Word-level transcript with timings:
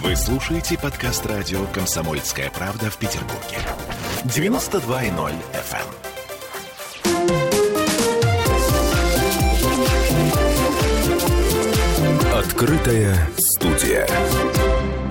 Вы 0.00 0.16
слушаете 0.16 0.78
подкаст 0.78 1.26
радио 1.26 1.66
«Комсомольская 1.66 2.50
правда» 2.50 2.90
в 2.90 2.96
Петербурге. 2.96 3.58
92.0 4.24 5.34
FM. 5.52 5.84
Открытая 12.34 13.28
студия. 13.36 14.08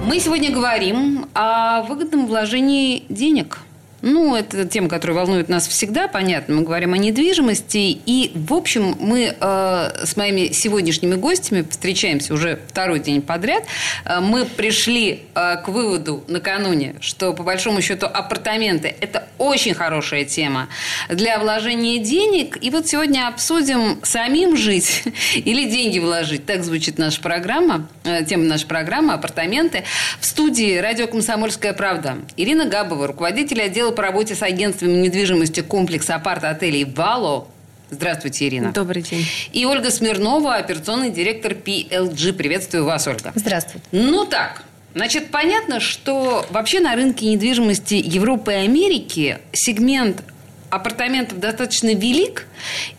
Мы 0.03 0.19
сегодня 0.19 0.51
говорим 0.51 1.27
о 1.35 1.83
выгодном 1.83 2.25
вложении 2.25 3.03
денег– 3.07 3.59
ну, 4.01 4.35
это 4.35 4.65
тема, 4.65 4.89
которая 4.89 5.17
волнует 5.17 5.49
нас 5.49 5.67
всегда, 5.67 6.07
понятно. 6.07 6.55
Мы 6.55 6.63
говорим 6.63 6.93
о 6.93 6.97
недвижимости. 6.97 7.99
И, 8.05 8.31
в 8.33 8.53
общем, 8.53 8.95
мы 8.99 9.35
э, 9.39 10.05
с 10.05 10.17
моими 10.17 10.51
сегодняшними 10.51 11.15
гостями 11.15 11.65
встречаемся 11.69 12.33
уже 12.33 12.59
второй 12.67 12.99
день 12.99 13.21
подряд. 13.21 13.63
Э, 14.05 14.19
мы 14.19 14.45
пришли 14.45 15.23
э, 15.35 15.57
к 15.63 15.67
выводу 15.67 16.23
накануне, 16.27 16.95
что, 16.99 17.33
по 17.33 17.43
большому 17.43 17.81
счету, 17.81 18.07
апартаменты– 18.07 18.95
это 19.01 19.27
очень 19.41 19.73
хорошая 19.73 20.23
тема 20.23 20.69
для 21.09 21.39
вложения 21.39 21.97
денег. 21.97 22.57
И 22.61 22.69
вот 22.69 22.87
сегодня 22.87 23.27
обсудим, 23.27 23.99
самим 24.03 24.55
жить 24.55 25.03
или 25.35 25.69
деньги 25.69 25.97
вложить. 25.99 26.45
Так 26.45 26.63
звучит 26.63 26.99
наша 26.99 27.19
программа, 27.21 27.87
э, 28.03 28.23
тема 28.23 28.43
нашей 28.43 28.67
программы 28.67 29.13
«Апартаменты». 29.13 29.83
В 30.19 30.25
студии 30.25 30.77
радио 30.77 31.07
«Комсомольская 31.07 31.73
правда» 31.73 32.17
Ирина 32.37 32.65
Габова, 32.65 33.07
руководитель 33.07 33.63
отдела 33.63 33.91
по 33.91 34.03
работе 34.03 34.35
с 34.35 34.43
агентствами 34.43 34.93
недвижимости 34.93 35.61
комплекса 35.61 36.15
апарт-отелей 36.15 36.85
«Вало». 36.85 37.47
Здравствуйте, 37.89 38.47
Ирина. 38.47 38.71
Добрый 38.71 39.01
день. 39.01 39.25
И 39.51 39.65
Ольга 39.65 39.91
Смирнова, 39.91 40.55
операционный 40.55 41.09
директор 41.09 41.51
PLG. 41.51 42.33
Приветствую 42.33 42.85
вас, 42.85 43.05
Ольга. 43.05 43.33
Здравствуйте. 43.35 43.85
Ну 43.91 44.25
так, 44.25 44.63
Значит, 44.93 45.31
понятно, 45.31 45.79
что 45.79 46.45
вообще 46.49 46.79
на 46.79 46.95
рынке 46.95 47.25
недвижимости 47.27 47.93
Европы 47.93 48.51
и 48.51 48.55
Америки 48.55 49.39
сегмент 49.53 50.23
апартаментов 50.69 51.39
достаточно 51.39 51.93
велик, 51.93 52.47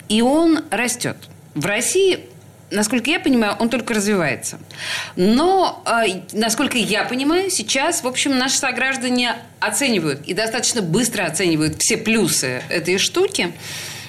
и 0.08 0.22
он 0.22 0.64
растет. 0.70 1.16
В 1.54 1.66
России 1.66 2.20
насколько 2.72 3.10
я 3.10 3.20
понимаю, 3.20 3.56
он 3.58 3.68
только 3.68 3.94
развивается. 3.94 4.58
Но, 5.16 5.82
э, 5.86 6.22
насколько 6.32 6.78
я 6.78 7.04
понимаю, 7.04 7.50
сейчас, 7.50 8.02
в 8.02 8.08
общем, 8.08 8.38
наши 8.38 8.56
сограждане 8.56 9.36
оценивают 9.60 10.22
и 10.26 10.34
достаточно 10.34 10.82
быстро 10.82 11.24
оценивают 11.24 11.80
все 11.80 11.96
плюсы 11.96 12.62
этой 12.68 12.98
штуки. 12.98 13.52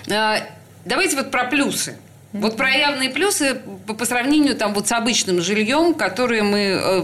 Э, 0.07 0.37
давайте 0.85 1.17
вот 1.17 1.29
про 1.29 1.45
плюсы. 1.45 1.97
Вот 2.33 2.57
про 2.57 2.69
явные 2.71 3.09
плюсы 3.09 3.61
по, 3.85 4.05
сравнению 4.05 4.55
там 4.55 4.73
вот 4.73 4.87
с 4.87 4.91
обычным 4.91 5.41
жильем, 5.41 5.93
которое 5.93 6.41
мы 6.41 6.59
э, 6.59 7.03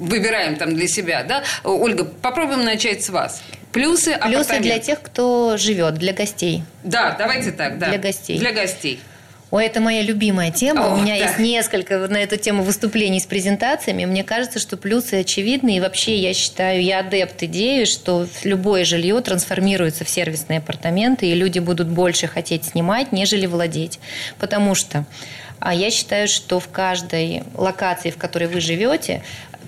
выбираем 0.00 0.56
там 0.56 0.74
для 0.74 0.88
себя, 0.88 1.24
да? 1.24 1.44
Ольга, 1.62 2.04
попробуем 2.04 2.64
начать 2.64 3.04
с 3.04 3.10
вас. 3.10 3.42
Плюсы, 3.72 4.18
Плюсы 4.18 4.60
для 4.60 4.78
тех, 4.78 5.00
кто 5.00 5.56
живет, 5.56 5.94
для 5.94 6.12
гостей. 6.12 6.62
Да, 6.84 7.14
давайте 7.18 7.52
так, 7.52 7.78
да. 7.78 7.88
Для 7.88 7.98
гостей. 7.98 8.38
Для 8.38 8.52
гостей. 8.52 9.00
Ой, 9.52 9.66
это 9.66 9.82
моя 9.82 10.00
любимая 10.00 10.50
тема. 10.50 10.86
О, 10.86 10.94
У 10.94 10.96
меня 10.96 11.18
да. 11.18 11.26
есть 11.26 11.38
несколько 11.38 12.08
на 12.08 12.16
эту 12.16 12.38
тему 12.38 12.62
выступлений 12.62 13.20
с 13.20 13.26
презентациями. 13.26 14.06
Мне 14.06 14.24
кажется, 14.24 14.58
что 14.58 14.78
плюсы 14.78 15.20
очевидны. 15.20 15.76
И 15.76 15.80
вообще 15.80 16.16
я 16.16 16.32
считаю, 16.32 16.82
я 16.82 17.00
адепт 17.00 17.42
идеи, 17.42 17.84
что 17.84 18.26
любое 18.44 18.86
жилье 18.86 19.20
трансформируется 19.20 20.06
в 20.06 20.08
сервисные 20.08 20.60
апартаменты, 20.60 21.26
и 21.26 21.34
люди 21.34 21.58
будут 21.58 21.88
больше 21.88 22.28
хотеть 22.28 22.64
снимать, 22.64 23.12
нежели 23.12 23.44
владеть. 23.44 24.00
Потому 24.38 24.74
что 24.74 25.04
а 25.64 25.74
я 25.74 25.92
считаю, 25.92 26.26
что 26.26 26.58
в 26.58 26.68
каждой 26.68 27.44
локации, 27.54 28.10
в 28.10 28.16
которой 28.16 28.48
вы 28.48 28.60
живете, 28.60 29.22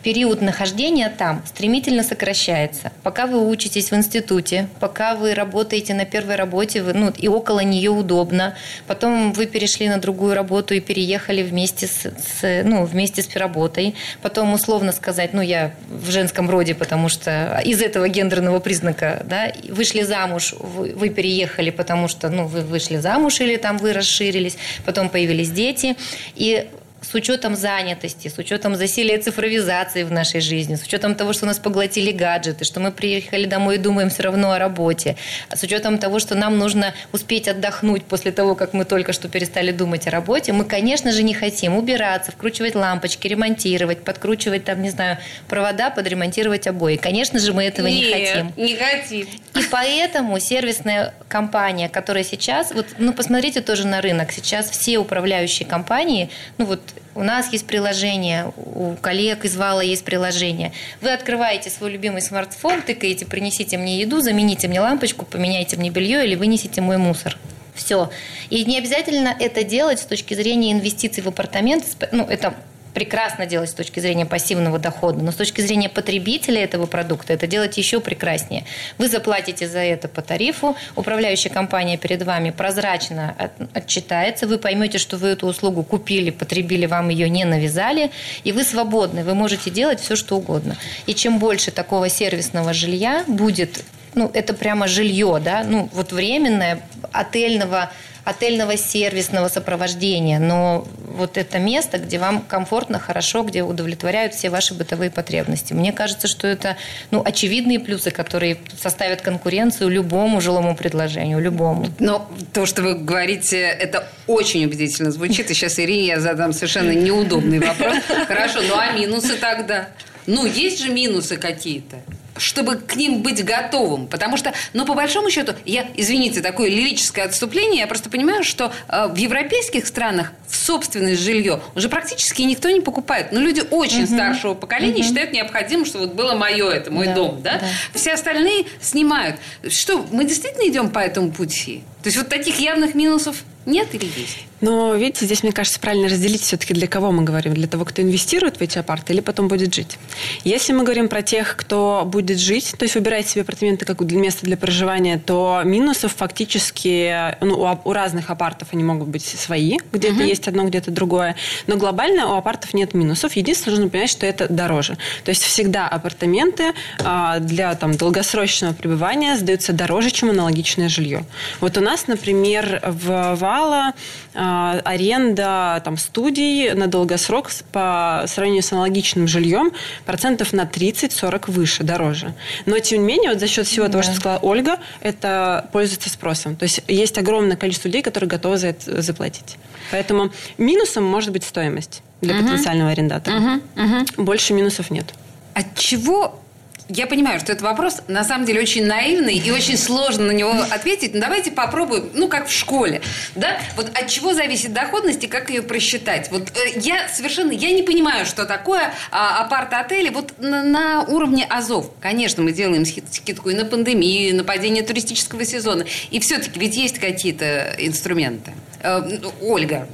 период 0.05 0.43
нахождения 0.43 1.09
там 1.09 1.43
стремительно 1.47 2.03
сокращается. 2.03 2.93
Пока 3.03 3.27
вы 3.27 3.49
учитесь 3.49 3.91
в 3.91 3.97
институте, 3.97 4.69
пока 4.79 5.15
вы 5.15 5.35
работаете 5.35 5.95
на 5.95 6.05
первой 6.05 6.37
работе, 6.37 6.83
вы, 6.83 6.93
ну, 6.93 7.11
и 7.11 7.27
около 7.27 7.61
нее 7.61 7.91
удобно, 7.91 8.55
потом 8.87 9.33
вы 9.33 9.47
перешли 9.47 9.89
на 9.89 9.97
другую 9.97 10.35
работу 10.35 10.75
и 10.75 10.81
переехали 10.81 11.43
вместе 11.43 11.87
с, 11.87 12.03
с, 12.03 12.63
ну, 12.65 12.85
вместе 12.85 13.23
с 13.23 13.35
работой, 13.35 13.95
потом 14.21 14.53
условно 14.53 14.93
сказать, 14.93 15.33
ну, 15.33 15.41
я 15.41 15.75
в 15.89 16.11
женском 16.11 16.51
роде, 16.51 16.75
потому 16.75 17.09
что 17.09 17.63
из 17.65 17.81
этого 17.81 18.07
гендерного 18.07 18.61
признака, 18.61 19.25
да, 19.27 19.53
вышли 19.71 20.03
замуж, 20.03 20.55
вы, 20.59 20.93
вы 20.95 21.09
переехали, 21.09 21.71
потому 21.71 22.09
что, 22.09 22.29
ну, 22.29 22.47
вы 22.47 22.61
вышли 22.61 22.99
замуж 22.99 23.41
или 23.41 23.57
там 23.57 23.79
вы 23.79 23.95
расширились, 23.95 24.59
потом 24.85 25.09
появились 25.09 25.51
дети, 25.51 25.97
и 26.35 26.69
с 27.05 27.15
учетом 27.15 27.55
занятости, 27.55 28.29
с 28.29 28.39
учетом 28.39 28.75
засилия 28.77 29.21
цифровизации 29.21 30.03
в 30.05 30.13
нашей 30.13 30.41
жизни, 30.41 30.77
с 30.77 30.83
учетом 30.83 31.15
того, 31.15 31.33
что 31.33 31.47
нас 31.47 31.59
поглотили 31.59 32.13
гаджеты, 32.13 32.65
что 32.65 32.81
мы 32.81 32.91
приехали 32.91 33.45
домой 33.47 33.77
и 33.77 33.79
думаем 33.79 34.11
все 34.11 34.23
равно 34.23 34.53
о 34.53 34.59
работе, 34.59 35.17
с 35.55 35.63
учетом 35.63 35.99
того, 35.99 36.19
что 36.19 36.35
нам 36.35 36.59
нужно 36.59 36.95
успеть 37.13 37.49
отдохнуть 37.49 38.05
после 38.05 38.33
того, 38.33 38.55
как 38.55 38.73
мы 38.73 38.85
только 38.85 39.13
что 39.13 39.29
перестали 39.29 39.71
думать 39.71 40.07
о 40.07 40.11
работе, 40.11 40.53
мы, 40.53 40.65
конечно 40.65 41.13
же, 41.13 41.23
не 41.23 41.35
хотим 41.35 41.77
убираться, 41.77 42.33
вкручивать 42.33 42.75
лампочки, 42.75 43.27
ремонтировать, 43.27 44.03
подкручивать 44.05 44.65
там, 44.65 44.83
не 44.83 44.91
знаю, 44.91 45.19
провода, 45.49 45.91
подремонтировать 45.91 46.67
обои. 46.67 46.97
Конечно 46.97 47.39
же, 47.39 47.53
мы 47.53 47.65
этого 47.65 47.87
Нет, 47.87 48.05
не 48.07 48.13
хотим. 48.13 48.53
не 48.57 48.77
хотим. 48.77 49.27
И 49.55 49.63
поэтому 49.71 50.39
сервисная 50.41 51.15
компания, 51.29 51.89
которая 51.89 52.25
сейчас, 52.25 52.73
вот, 52.73 52.87
ну, 52.99 53.13
посмотрите 53.13 53.61
тоже 53.61 53.87
на 53.87 54.01
рынок, 54.01 54.33
сейчас 54.33 54.71
все 54.71 54.99
управляющие 54.99 55.67
компании, 55.67 56.31
ну, 56.59 56.67
вот 56.67 56.81
у 57.15 57.23
нас 57.23 57.53
есть 57.53 57.67
приложение, 57.67 58.53
у 58.57 58.95
коллег 59.01 59.45
из 59.45 59.57
Вала 59.57 59.81
есть 59.81 60.05
приложение. 60.05 60.73
Вы 61.01 61.13
открываете 61.13 61.71
свой 61.71 61.93
любимый 61.93 62.23
смартфон, 62.23 62.83
тыкаете, 62.83 63.27
принесите 63.27 63.79
мне 63.79 64.01
еду, 64.01 64.21
замените 64.21 64.69
мне 64.69 64.81
лампочку, 64.81 65.25
поменяйте 65.25 65.77
мне 65.77 65.91
белье 65.91 66.25
или 66.25 66.35
вынесите 66.35 66.81
мой 66.81 66.97
мусор. 66.97 67.39
Все. 67.75 68.11
И 68.51 68.65
не 68.65 68.79
обязательно 68.79 69.35
это 69.39 69.65
делать 69.65 69.99
с 69.99 70.05
точки 70.05 70.35
зрения 70.35 70.73
инвестиций 70.73 71.23
в 71.23 71.29
апартамент. 71.29 71.85
Ну, 72.13 72.25
это 72.25 72.55
прекрасно 72.95 73.45
делать 73.45 73.71
с 73.71 73.75
точки 73.75 74.01
зрения 74.01 74.25
пассивного 74.25 74.79
дохода, 74.79 75.23
но 75.23 75.33
с 75.33 75.35
точки 75.35 75.61
зрения 75.61 75.89
потребителя 75.89 76.63
этого 76.63 76.87
продукта 76.87 77.33
это 77.33 77.47
делать 77.47 77.77
еще 77.77 78.01
прекраснее. 78.01 78.65
Вы 78.97 79.09
заплатите 79.09 79.69
за 79.69 79.81
это 79.81 80.09
по 80.09 80.23
тарифу, 80.23 80.77
управляющая 80.95 81.51
компания 81.51 81.99
перед 81.99 82.23
вами 82.23 82.51
прозрачно 82.51 83.35
отчитается, 83.75 84.47
вы 84.47 84.59
поймете, 84.59 84.99
что 84.99 85.17
вы 85.17 85.29
эту 85.29 85.49
услугу 85.49 85.83
купили, 85.83 86.31
потребили, 86.31 86.87
вам 86.87 87.09
ее 87.09 87.29
не 87.29 87.45
навязали, 87.45 88.11
и 88.45 88.53
вы 88.53 88.63
свободны, 88.63 89.25
вы 89.25 89.35
можете 89.35 89.71
делать 89.71 90.01
все, 90.01 90.15
что 90.15 90.37
угодно. 90.37 90.77
И 91.07 91.15
чем 91.15 91.39
больше 91.39 91.73
такого 91.73 92.09
сервисного 92.09 92.73
жилья 92.73 93.25
будет, 93.27 93.85
ну, 94.15 94.31
это 94.33 94.55
прямо 94.55 94.87
жилье, 94.87 95.41
да, 95.45 95.65
ну, 95.65 95.89
вот 95.93 96.13
временное, 96.13 96.81
отельного 97.13 97.91
отельного 98.25 98.77
сервисного 98.77 99.49
сопровождения, 99.49 100.39
но 100.39 100.87
вот 101.15 101.37
это 101.37 101.59
место, 101.59 101.99
где 101.99 102.19
вам 102.19 102.43
комфортно, 102.43 102.99
хорошо, 102.99 103.43
где 103.43 103.63
удовлетворяют 103.63 104.35
все 104.35 104.51
ваши 104.51 104.75
бытовые 104.75 105.11
потребности. 105.11 105.73
Мне 105.73 105.93
кажется, 105.93 106.29
что 106.29 106.47
это 106.47 106.77
ну, 107.11 107.23
очевидные 107.25 107.81
плюсы, 107.81 108.11
которые 108.11 108.59
составят 108.81 109.23
конкуренцию 109.23 109.89
любому 109.91 110.41
жилому 110.41 110.77
предложению, 110.77 111.41
любому. 111.41 111.87
Но 111.99 112.31
то, 112.53 112.67
что 112.67 112.83
вы 112.83 112.95
говорите, 112.95 113.59
это 113.59 114.09
очень 114.27 114.65
убедительно 114.65 115.11
звучит. 115.11 115.51
И 115.51 115.55
сейчас 115.55 115.79
Ирине 115.79 116.07
я 116.07 116.21
задам 116.21 116.53
совершенно 116.53 116.93
неудобный 116.93 117.61
вопрос. 117.61 117.97
Хорошо, 118.27 118.61
ну 118.63 118.77
а 118.77 118.93
минусы 118.93 119.37
тогда? 119.37 119.89
Ну, 120.27 120.47
есть 120.47 120.83
же 120.83 120.91
минусы 120.91 121.37
какие-то 121.37 121.97
чтобы 122.37 122.77
к 122.77 122.97
ним 122.97 123.23
быть 123.23 123.45
готовым. 123.45 124.07
Потому 124.07 124.37
что, 124.37 124.53
ну, 124.73 124.85
по 124.85 124.95
большому 124.95 125.31
счету, 125.31 125.53
я, 125.65 125.87
извините, 125.97 126.41
такое 126.41 126.69
лирическое 126.69 127.25
отступление, 127.25 127.81
я 127.81 127.87
просто 127.87 128.11
понимаю, 128.11 128.45
что 128.45 128.73
э, 128.89 129.09
в 129.09 129.17
европейских 129.17 129.87
странах 129.87 130.33
в 130.49 130.57
собственное 130.57 131.17
жилье 131.17 131.61
уже 131.75 131.89
практически 131.89 132.43
никто 132.43 132.71
не 132.71 132.81
покупает. 132.81 133.33
Но 133.33 133.41
люди 133.41 133.63
очень 133.71 134.05
угу. 134.05 134.15
старшего 134.15 134.55
поколения 134.55 135.01
угу. 135.01 135.05
считают 135.05 135.33
необходимым, 135.33 135.87
что 135.87 135.99
вот 135.99 136.15
было 136.15 136.35
мое, 136.35 136.71
это 136.71 136.91
мой 136.91 137.07
да, 137.07 137.15
дом, 137.15 137.43
да? 137.43 137.59
да? 137.59 137.67
Все 137.95 138.13
остальные 138.13 138.67
снимают. 138.81 139.37
Что, 139.69 140.05
мы 140.11 140.25
действительно 140.25 140.69
идем 140.69 140.91
по 140.91 140.99
этому 140.99 141.31
пути? 141.31 141.83
То 142.03 142.09
есть 142.09 142.19
вот 142.19 142.29
таких 142.29 142.59
явных 142.59 142.95
минусов 142.95 143.45
нет 143.67 143.95
или 143.95 144.05
есть? 144.05 144.47
Но, 144.65 144.95
видите, 144.95 145.27
здесь, 145.27 145.43
мне 145.43 145.53
кажется, 145.53 145.79
правильно 145.79 146.09
разделить 146.09 146.41
все-таки, 146.41 146.73
для 146.73 146.87
кого 146.87 147.13
мы 147.13 147.23
говорим. 147.23 147.53
Для 147.53 147.69
того, 147.69 147.85
кто 147.85 148.01
инвестирует 148.01 148.57
в 148.57 148.63
эти 148.63 148.79
апарты 148.79 149.13
или 149.13 149.21
потом 149.21 149.47
будет 149.47 149.75
жить. 149.75 149.99
Если 150.43 150.73
мы 150.73 150.85
говорим 150.85 151.09
про 151.09 151.21
тех, 151.21 151.55
кто 151.57 152.05
будет 152.07 152.39
жить, 152.39 152.75
то 152.79 152.85
есть 152.85 152.95
выбирает 152.95 153.29
себе 153.29 153.43
апартаменты 153.43 153.85
как 153.85 154.03
для 154.07 154.19
места 154.19 154.47
для 154.47 154.57
проживания, 154.57 155.19
то 155.19 155.61
минусов 155.67 156.15
фактически 156.17 157.37
ну, 157.45 157.57
у, 157.57 157.91
у 157.91 157.93
разных 157.93 158.31
апартов 158.31 158.69
они 158.73 158.85
могут 158.85 159.09
быть 159.09 159.27
свои. 159.27 159.77
Где-то 159.93 160.23
uh-huh. 160.23 160.29
есть 160.29 160.49
одно, 160.49 160.65
где-то 160.65 160.91
другое. 160.91 161.37
Но 161.67 161.77
глобально 161.77 162.29
у 162.29 162.37
апартов 162.39 162.73
нет 162.73 162.95
минусов. 162.95 163.37
Единственное, 163.37 163.77
нужно 163.77 163.91
понять, 163.91 164.09
что 164.09 164.25
это 164.25 164.49
дороже. 164.49 164.97
То 165.25 165.29
есть 165.29 165.43
всегда 165.43 165.89
апартаменты 165.89 166.73
а, 167.01 167.39
для 167.39 167.75
там, 167.75 167.99
долгосрочного 167.99 168.73
пребывания 168.73 169.37
сдаются 169.37 169.75
дороже, 169.75 170.11
чем 170.11 170.31
аналогичное 170.31 170.89
жилье. 170.89 171.27
Вот 171.61 171.77
у 171.77 171.83
нас, 171.83 172.07
например, 172.07 172.81
в 172.83 173.35
Вала 173.35 173.93
а, 174.35 174.54
аренда 174.85 175.81
там, 175.85 175.97
студий 175.97 176.73
на 176.73 176.87
долгосрок 176.87 177.51
по 177.73 178.25
сравнению 178.27 178.63
с 178.63 178.73
аналогичным 178.73 179.29
жильем 179.29 179.73
процентов 180.05 180.53
на 180.53 180.63
30-40 180.63 181.51
выше, 181.51 181.83
дороже. 181.83 182.35
Но, 182.67 182.79
тем 182.79 183.01
не 183.01 183.15
менее, 183.15 183.31
вот 183.31 183.41
за 183.41 183.47
счет 183.47 183.67
всего 183.67 183.89
того, 183.89 184.03
что 184.03 184.15
сказала 184.15 184.39
Ольга, 184.41 184.79
это 185.01 185.69
пользуется 185.73 186.11
спросом. 186.11 186.57
То 186.57 186.65
есть 186.65 186.83
есть 186.89 187.19
огромное 187.19 187.57
количество 187.57 187.89
людей, 187.89 188.03
которые 188.03 188.29
готовы 188.29 188.59
за 188.59 188.69
это 188.69 189.03
заплатить. 189.03 189.57
Поэтому 189.91 190.31
минусом 190.59 191.05
может 191.05 191.31
быть 191.31 191.45
стоимость 191.45 192.03
для 192.21 192.37
угу. 192.37 192.45
потенциального 192.45 192.91
арендатора. 192.91 193.37
Угу, 193.37 193.85
угу. 193.85 194.25
Больше 194.25 194.55
минусов 194.55 194.91
нет. 194.91 195.15
От 195.55 195.77
чего 195.77 196.41
я 196.89 197.07
понимаю, 197.07 197.41
что 197.41 197.53
это 197.53 197.65
вопрос 197.65 198.03
на 198.09 198.25
самом 198.25 198.45
деле 198.45 198.61
очень 198.61 198.85
наивный 198.85 199.37
и 199.37 199.51
очень 199.51 199.79
сложно 199.79 200.27
на 200.27 200.33
него 200.33 200.53
ответить. 200.71 201.15
Но 201.15 201.21
давайте 201.21 201.51
попробуем, 201.51 202.11
ну, 202.15 202.29
как 202.29 202.49
в 202.49 202.53
школе. 202.53 203.01
Да? 203.35 203.59
Вот 203.77 203.91
от 203.97 204.09
чего 204.09 204.35
зависит 204.35 204.73
доходность 204.73 205.25
и 205.25 205.27
как 205.27 205.51
ее 205.51 205.63
просчитать? 205.63 206.31
Вот 206.31 206.51
э, 206.51 206.79
я 206.81 207.09
совершенно, 207.09 207.53
я 207.53 207.71
не 207.71 207.83
понимаю, 207.83 208.27
что 208.27 208.45
такое 208.45 208.93
а, 209.11 209.45
апарт-отели. 209.45 210.11
Вот 210.11 210.35
на, 210.39 210.63
на 210.63 211.03
уровне 211.05 211.47
Азов, 211.49 211.91
конечно, 212.01 212.43
мы 212.43 212.53
делаем 212.53 212.85
скидку 212.85 213.51
и 213.51 213.55
на 213.55 213.65
пандемию, 213.65 214.31
и 214.31 214.33
на 214.33 214.45
падение 214.45 214.83
туристического 214.83 215.45
сезона. 215.45 215.87
И 216.11 216.21
все-таки 216.21 216.61
ведь 216.61 216.77
есть 216.77 216.99
какие-то 216.99 217.75
инструменты. 217.79 218.53
Э, 218.83 219.01
Ольга, 219.41 219.89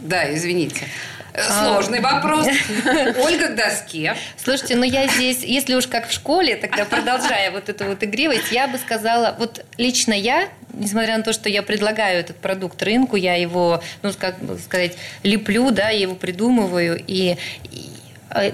да, 0.00 0.32
извините. 0.34 0.86
Сложный 1.36 2.00
вопрос. 2.00 2.46
Ольга 3.24 3.48
к 3.48 3.56
доске. 3.56 4.16
Слушайте, 4.42 4.76
ну 4.76 4.84
я 4.84 5.06
здесь, 5.08 5.42
если 5.42 5.74
уж 5.74 5.86
как 5.86 6.08
в 6.08 6.12
школе, 6.12 6.56
тогда 6.56 6.84
продолжая 6.84 7.50
вот 7.50 7.68
эту 7.68 7.84
вот 7.84 8.02
игривость, 8.02 8.50
я 8.52 8.68
бы 8.68 8.78
сказала, 8.78 9.34
вот 9.38 9.64
лично 9.76 10.12
я, 10.12 10.48
несмотря 10.72 11.16
на 11.16 11.22
то, 11.22 11.32
что 11.32 11.48
я 11.48 11.62
предлагаю 11.62 12.20
этот 12.20 12.36
продукт 12.36 12.82
рынку, 12.82 13.16
я 13.16 13.34
его, 13.34 13.82
ну, 14.02 14.12
как 14.18 14.36
сказать, 14.64 14.96
леплю, 15.22 15.70
да, 15.70 15.90
я 15.90 16.02
его 16.02 16.14
придумываю, 16.14 17.02
и, 17.06 17.36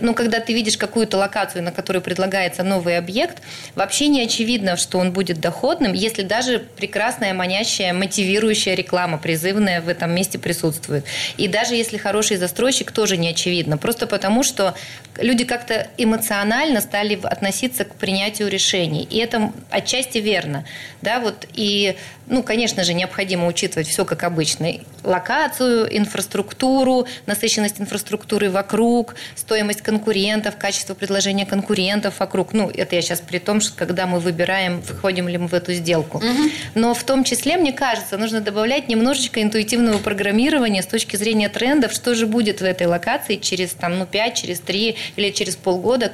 ну, 0.00 0.14
когда 0.14 0.40
ты 0.40 0.52
видишь 0.52 0.76
какую-то 0.76 1.16
локацию, 1.16 1.62
на 1.62 1.72
которой 1.72 2.00
предлагается 2.00 2.62
новый 2.62 2.98
объект, 2.98 3.42
вообще 3.74 4.08
не 4.08 4.20
очевидно, 4.22 4.76
что 4.76 4.98
он 4.98 5.12
будет 5.12 5.40
доходным, 5.40 5.92
если 5.92 6.22
даже 6.22 6.58
прекрасная, 6.76 7.32
манящая, 7.34 7.92
мотивирующая 7.94 8.74
реклама, 8.74 9.18
призывная 9.18 9.80
в 9.80 9.88
этом 9.88 10.14
месте 10.14 10.38
присутствует. 10.38 11.04
И 11.38 11.48
даже 11.48 11.74
если 11.74 11.96
хороший 11.96 12.36
застройщик, 12.36 12.92
тоже 12.92 13.16
не 13.16 13.28
очевидно. 13.28 13.78
Просто 13.78 14.06
потому, 14.06 14.42
что 14.42 14.74
люди 15.16 15.44
как-то 15.44 15.88
эмоционально 15.96 16.80
стали 16.80 17.18
относиться 17.22 17.84
к 17.84 17.94
принятию 17.94 18.48
решений. 18.48 19.06
И 19.08 19.18
это 19.18 19.52
отчасти 19.70 20.18
верно. 20.18 20.64
Да, 21.00 21.18
вот, 21.18 21.46
и, 21.54 21.96
ну, 22.26 22.42
конечно 22.42 22.84
же, 22.84 22.94
необходимо 22.94 23.46
учитывать 23.46 23.88
все 23.88 24.04
как 24.04 24.22
обычно. 24.22 24.68
Локацию, 25.02 25.96
инфраструктуру, 25.96 27.06
насыщенность 27.26 27.80
инфраструктуры 27.80 28.50
вокруг, 28.50 29.14
стоимость 29.34 29.61
стоимость 29.62 29.82
конкурентов, 29.82 30.56
качество 30.56 30.94
предложения 30.94 31.46
конкурентов 31.46 32.18
вокруг. 32.18 32.52
Ну, 32.52 32.68
это 32.68 32.96
я 32.96 33.02
сейчас 33.02 33.20
при 33.20 33.38
том, 33.38 33.60
что 33.60 33.76
когда 33.76 34.06
мы 34.06 34.18
выбираем, 34.18 34.82
входим 34.82 35.28
ли 35.28 35.38
мы 35.38 35.46
в 35.46 35.54
эту 35.54 35.72
сделку. 35.72 36.18
Угу. 36.18 36.50
Но 36.74 36.94
в 36.94 37.04
том 37.04 37.22
числе, 37.22 37.56
мне 37.56 37.72
кажется, 37.72 38.18
нужно 38.18 38.40
добавлять 38.40 38.88
немножечко 38.88 39.40
интуитивного 39.40 39.98
программирования 39.98 40.82
с 40.82 40.86
точки 40.86 41.14
зрения 41.14 41.48
трендов, 41.48 41.92
что 41.92 42.16
же 42.16 42.26
будет 42.26 42.60
в 42.60 42.64
этой 42.64 42.88
локации 42.88 43.36
через 43.36 43.70
там, 43.70 44.00
ну, 44.00 44.06
5, 44.06 44.34
через 44.34 44.58
3 44.58 44.96
или 45.14 45.30
через 45.30 45.54
полгода. 45.54 46.10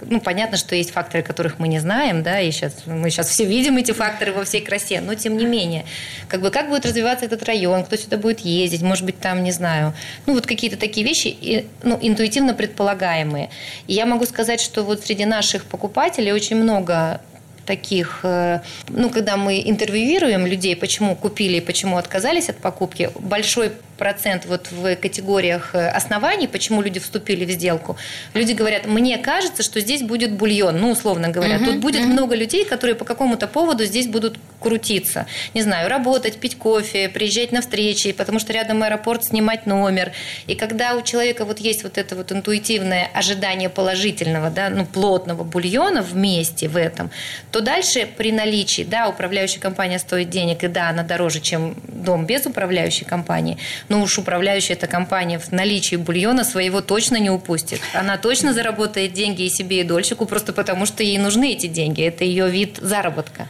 Ну, 0.00 0.20
понятно, 0.20 0.56
что 0.56 0.74
есть 0.74 0.90
факторы, 0.90 1.22
которых 1.22 1.60
мы 1.60 1.68
не 1.68 1.78
знаем, 1.78 2.24
да, 2.24 2.40
и 2.40 2.50
сейчас 2.50 2.74
мы 2.86 3.10
сейчас 3.10 3.28
все 3.28 3.44
видим 3.44 3.76
эти 3.76 3.92
факторы 3.92 4.32
во 4.32 4.42
всей 4.44 4.60
красе, 4.60 5.00
но 5.00 5.14
тем 5.14 5.36
не 5.36 5.44
менее, 5.44 5.84
как 6.28 6.40
бы 6.40 6.50
как 6.50 6.68
будет 6.68 6.84
развиваться 6.84 7.26
этот 7.26 7.44
район, 7.44 7.84
кто 7.84 7.96
сюда 7.96 8.16
будет 8.16 8.40
ездить, 8.40 8.82
может 8.82 9.04
быть, 9.04 9.20
там, 9.20 9.44
не 9.44 9.52
знаю, 9.52 9.94
ну, 10.26 10.34
вот 10.34 10.46
какие-то 10.46 10.76
такие 10.76 11.06
вещи, 11.06 11.64
ну, 11.84 11.98
интуитивно 12.08 12.54
предполагать 12.54 12.87
предполагаемые. 12.88 13.50
И 13.86 13.94
я 13.94 14.06
могу 14.06 14.26
сказать, 14.26 14.60
что 14.60 14.82
вот 14.82 15.00
среди 15.00 15.24
наших 15.24 15.64
покупателей 15.64 16.32
очень 16.32 16.56
много 16.56 17.20
таких, 17.66 18.20
э, 18.22 18.60
ну, 18.88 19.10
когда 19.10 19.36
мы 19.36 19.62
интервьюируем 19.64 20.46
людей, 20.46 20.74
почему 20.74 21.14
купили 21.14 21.58
и 21.58 21.60
почему 21.60 21.98
отказались 21.98 22.48
от 22.48 22.56
покупки, 22.56 23.10
большой 23.20 23.72
процент 23.98 24.46
вот 24.46 24.70
в 24.70 24.96
категориях 24.96 25.74
э, 25.74 25.88
оснований, 25.88 26.46
почему 26.46 26.80
люди 26.80 27.00
вступили 27.00 27.44
в 27.44 27.50
сделку, 27.50 27.96
люди 28.34 28.52
говорят, 28.52 28.86
мне 28.86 29.18
кажется, 29.18 29.62
что 29.62 29.80
здесь 29.80 30.02
будет 30.02 30.32
бульон, 30.32 30.80
ну, 30.80 30.92
условно 30.92 31.28
говоря. 31.28 31.56
Угу, 31.56 31.64
Тут 31.64 31.76
будет 31.78 32.02
угу. 32.02 32.12
много 32.12 32.34
людей, 32.36 32.64
которые 32.64 32.94
по 32.94 33.04
какому-то 33.04 33.46
поводу 33.48 33.84
здесь 33.84 34.06
будут 34.06 34.38
крутиться. 34.60 35.26
Не 35.54 35.62
знаю, 35.62 35.88
работать, 35.88 36.38
пить 36.38 36.56
кофе, 36.56 37.08
приезжать 37.08 37.52
на 37.52 37.60
встречи, 37.60 38.12
потому 38.12 38.38
что 38.38 38.52
рядом 38.52 38.82
аэропорт, 38.82 39.24
снимать 39.24 39.66
номер. 39.66 40.12
И 40.46 40.54
когда 40.54 40.94
у 40.94 41.02
человека 41.02 41.44
вот 41.44 41.58
есть 41.58 41.82
вот 41.82 41.98
это 41.98 42.16
вот 42.16 42.32
интуитивное 42.32 43.10
ожидание 43.12 43.68
положительного, 43.68 44.50
да, 44.50 44.70
ну, 44.70 44.86
плотного 44.86 45.44
бульона 45.44 46.02
вместе 46.02 46.68
в 46.68 46.76
этом, 46.76 47.10
то 47.50 47.60
дальше 47.60 48.08
при 48.16 48.32
наличии, 48.32 48.82
да, 48.82 49.08
управляющая 49.08 49.60
компания 49.60 49.98
стоит 49.98 50.30
денег, 50.30 50.64
и 50.64 50.68
да, 50.68 50.88
она 50.90 51.02
дороже, 51.02 51.40
чем 51.40 51.76
дом 51.86 52.26
без 52.26 52.46
управляющей 52.46 53.06
компании, 53.06 53.58
ну 53.88 54.02
уж 54.02 54.18
управляющая 54.18 54.76
эта 54.76 54.86
компания 54.86 55.38
в 55.38 55.50
наличии 55.52 55.96
бульона 55.96 56.44
своего 56.44 56.80
точно 56.80 57.16
не 57.16 57.30
упустит. 57.30 57.80
Она 57.94 58.16
точно 58.18 58.52
заработает 58.52 59.12
деньги 59.12 59.42
и 59.42 59.48
себе, 59.48 59.80
и 59.80 59.84
дольщику, 59.84 60.26
просто 60.26 60.52
потому 60.52 60.86
что 60.86 61.02
ей 61.02 61.18
нужны 61.18 61.52
эти 61.52 61.66
деньги. 61.66 62.02
Это 62.02 62.24
ее 62.24 62.48
вид 62.48 62.78
заработка. 62.80 63.48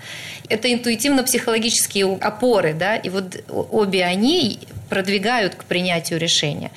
Это 0.49 0.73
интуитивно-психологические 0.73 2.19
опоры, 2.21 2.73
да, 2.73 2.97
и 2.97 3.09
вот 3.11 3.45
обе 3.49 4.05
они 4.05 4.61
продвигают 4.89 5.55
к 5.55 5.65
принятию 5.65 6.19
решения. 6.19 6.71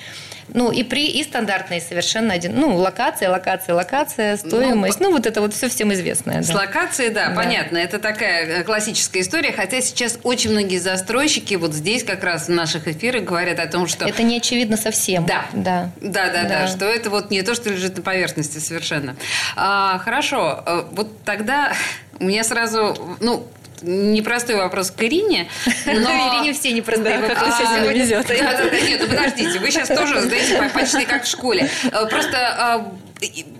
Ну, 0.54 0.70
и 0.70 0.82
при 0.82 1.06
и 1.06 1.24
стандартные 1.24 1.80
совершенно 1.80 2.34
один. 2.34 2.58
Ну, 2.58 2.76
локация, 2.76 3.30
локация, 3.30 3.74
локация, 3.74 4.36
стоимость. 4.36 5.00
Ну, 5.00 5.08
ну 5.08 5.16
вот 5.16 5.26
это 5.26 5.40
вот 5.40 5.54
все 5.54 5.68
всем 5.68 5.92
известное. 5.92 6.42
С 6.42 6.48
да. 6.48 6.60
локацией, 6.60 7.10
да, 7.10 7.28
да, 7.28 7.34
понятно. 7.34 7.78
Это 7.78 7.98
такая 7.98 8.60
э, 8.60 8.64
классическая 8.64 9.20
история. 9.20 9.52
Хотя 9.52 9.80
сейчас 9.80 10.18
очень 10.22 10.50
многие 10.50 10.78
застройщики 10.78 11.54
вот 11.54 11.72
здесь 11.72 12.04
как 12.04 12.22
раз 12.24 12.48
в 12.48 12.50
наших 12.50 12.88
эфирах 12.88 13.24
говорят 13.24 13.58
о 13.58 13.66
том, 13.66 13.86
что... 13.86 14.06
Это 14.06 14.22
не 14.22 14.36
очевидно 14.36 14.76
совсем. 14.76 15.26
Да. 15.26 15.46
Да. 15.52 15.90
Да, 16.00 16.26
да, 16.26 16.42
да. 16.42 16.48
да 16.48 16.66
что 16.66 16.86
это 16.86 17.10
вот 17.10 17.30
не 17.30 17.42
то, 17.42 17.54
что 17.54 17.70
лежит 17.70 17.96
на 17.96 18.02
поверхности 18.02 18.58
совершенно. 18.58 19.16
А, 19.56 19.98
хорошо. 19.98 20.62
Э, 20.66 20.84
вот 20.92 21.22
тогда 21.24 21.72
у 22.20 22.24
меня 22.24 22.44
сразу... 22.44 23.16
Ну, 23.20 23.46
непростой 23.82 24.56
вопрос 24.56 24.90
к 24.90 25.02
Ирине. 25.02 25.48
Но... 25.86 25.92
Ирине 25.92 26.52
все 26.52 26.72
непростые 26.72 27.18
вопросы 27.18 27.62
сегодня 27.62 27.92
везет. 27.92 28.28
Нет, 28.28 29.00
ну 29.02 29.08
подождите, 29.08 29.58
вы 29.58 29.70
сейчас 29.70 29.88
тоже 29.88 30.20
задаете 30.20 30.70
почти 30.74 31.04
как 31.04 31.24
в 31.24 31.28
школе. 31.28 31.68
Э, 31.84 32.06
просто 32.06 32.38
а, 32.38 32.92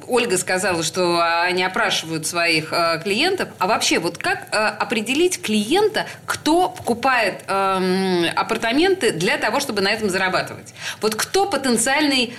Ольга 0.07 0.39
сказала, 0.39 0.83
что 0.83 1.23
они 1.43 1.63
опрашивают 1.63 2.27
своих 2.27 2.73
э, 2.73 3.01
клиентов. 3.03 3.49
А 3.59 3.67
вообще, 3.67 3.99
вот 3.99 4.19
как 4.19 4.49
э, 4.51 4.57
определить 4.57 5.41
клиента, 5.41 6.07
кто 6.27 6.69
покупает 6.69 7.43
эм, 7.47 8.27
апартаменты 8.35 9.13
для 9.13 9.39
того, 9.39 9.61
чтобы 9.61 9.81
на 9.81 9.91
этом 9.91 10.11
зарабатывать? 10.11 10.75
Вот 11.01 11.15
кто 11.15 11.47
потенциальный 11.47 12.35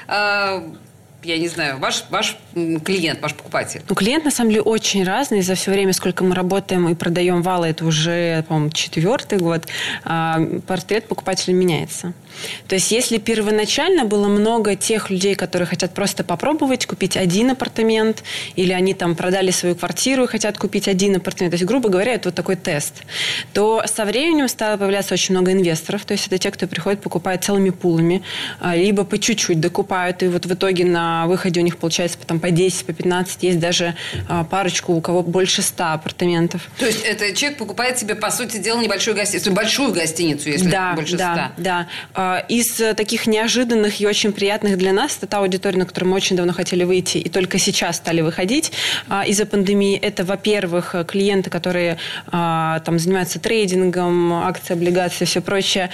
я 1.23 1.37
не 1.37 1.47
знаю, 1.47 1.79
ваш, 1.79 2.05
ваш 2.09 2.37
клиент, 2.53 3.21
ваш 3.21 3.33
покупатель? 3.33 3.81
Ну, 3.87 3.95
клиент, 3.95 4.25
на 4.25 4.31
самом 4.31 4.51
деле, 4.51 4.61
очень 4.61 5.03
разный. 5.03 5.41
За 5.41 5.55
все 5.55 5.71
время, 5.71 5.93
сколько 5.93 6.23
мы 6.23 6.35
работаем 6.35 6.89
и 6.89 6.95
продаем 6.95 7.41
валы, 7.41 7.67
это 7.67 7.85
уже, 7.85 8.43
по-моему, 8.47 8.71
четвертый 8.71 9.37
год, 9.37 9.67
а, 10.03 10.39
портрет 10.67 11.07
покупателя 11.07 11.53
меняется. 11.53 12.13
То 12.67 12.75
есть, 12.75 12.91
если 12.91 13.17
первоначально 13.17 14.05
было 14.05 14.27
много 14.27 14.75
тех 14.75 15.09
людей, 15.09 15.35
которые 15.35 15.67
хотят 15.67 15.93
просто 15.93 16.23
попробовать 16.23 16.85
купить 16.85 17.15
один 17.15 17.51
апартамент, 17.51 18.23
или 18.55 18.73
они 18.73 18.93
там 18.93 19.15
продали 19.15 19.51
свою 19.51 19.75
квартиру 19.75 20.23
и 20.23 20.27
хотят 20.27 20.57
купить 20.57 20.87
один 20.87 21.15
апартамент, 21.15 21.51
то 21.51 21.55
есть, 21.55 21.65
грубо 21.65 21.89
говоря, 21.89 22.13
это 22.13 22.29
вот 22.29 22.35
такой 22.35 22.55
тест, 22.55 23.03
то 23.53 23.83
со 23.85 24.05
временем 24.05 24.47
стало 24.47 24.77
появляться 24.77 25.13
очень 25.13 25.35
много 25.35 25.51
инвесторов, 25.51 26.05
то 26.05 26.13
есть, 26.13 26.27
это 26.27 26.37
те, 26.37 26.51
кто 26.51 26.67
приходит, 26.67 27.01
покупает 27.01 27.43
целыми 27.43 27.69
пулами, 27.69 28.23
а, 28.59 28.75
либо 28.75 29.03
по 29.03 29.17
чуть-чуть 29.17 29.59
докупают, 29.59 30.23
и 30.23 30.27
вот 30.27 30.45
в 30.45 30.53
итоге 30.53 30.85
на 30.85 31.12
выходе 31.27 31.59
у 31.59 31.63
них 31.63 31.77
получается 31.77 32.17
там, 32.25 32.39
по 32.39 32.51
10, 32.51 32.85
по 32.85 32.93
15, 32.93 33.43
есть 33.43 33.59
даже 33.59 33.95
а, 34.27 34.43
парочку, 34.43 34.93
у 34.93 35.01
кого 35.01 35.23
больше 35.23 35.61
100 35.61 35.83
апартаментов. 35.83 36.69
То 36.79 36.85
есть, 36.85 37.03
это 37.03 37.33
человек 37.33 37.57
покупает 37.57 37.97
себе, 37.99 38.15
по 38.15 38.31
сути 38.31 38.57
дела, 38.57 38.81
небольшую 38.81 39.15
гостиницу, 39.15 39.51
большую 39.51 39.93
гостиницу, 39.93 40.49
если 40.49 40.69
да, 40.69 40.93
больше 40.93 41.15
100. 41.15 41.17
Да, 41.17 41.51
да. 41.57 42.39
Из 42.49 42.79
э, 42.79 42.93
таких 42.93 43.27
неожиданных 43.27 44.01
и 44.01 44.07
очень 44.07 44.31
приятных 44.33 44.77
для 44.77 44.93
нас, 44.93 45.17
это 45.17 45.27
та 45.27 45.39
аудитория, 45.39 45.77
на 45.77 45.85
которую 45.85 46.11
мы 46.11 46.15
очень 46.15 46.35
давно 46.35 46.53
хотели 46.53 46.83
выйти 46.83 47.17
и 47.17 47.29
только 47.29 47.57
сейчас 47.57 47.97
стали 47.97 48.21
выходить 48.21 48.71
а, 49.09 49.25
из-за 49.25 49.45
пандемии. 49.45 49.97
Это, 49.97 50.23
во-первых, 50.23 50.95
клиенты, 51.07 51.49
которые 51.49 51.97
а, 52.27 52.79
там 52.81 52.99
занимаются 52.99 53.39
трейдингом, 53.39 54.33
акции, 54.33 54.73
облигации, 54.73 55.25
все 55.25 55.41
прочее, 55.41 55.89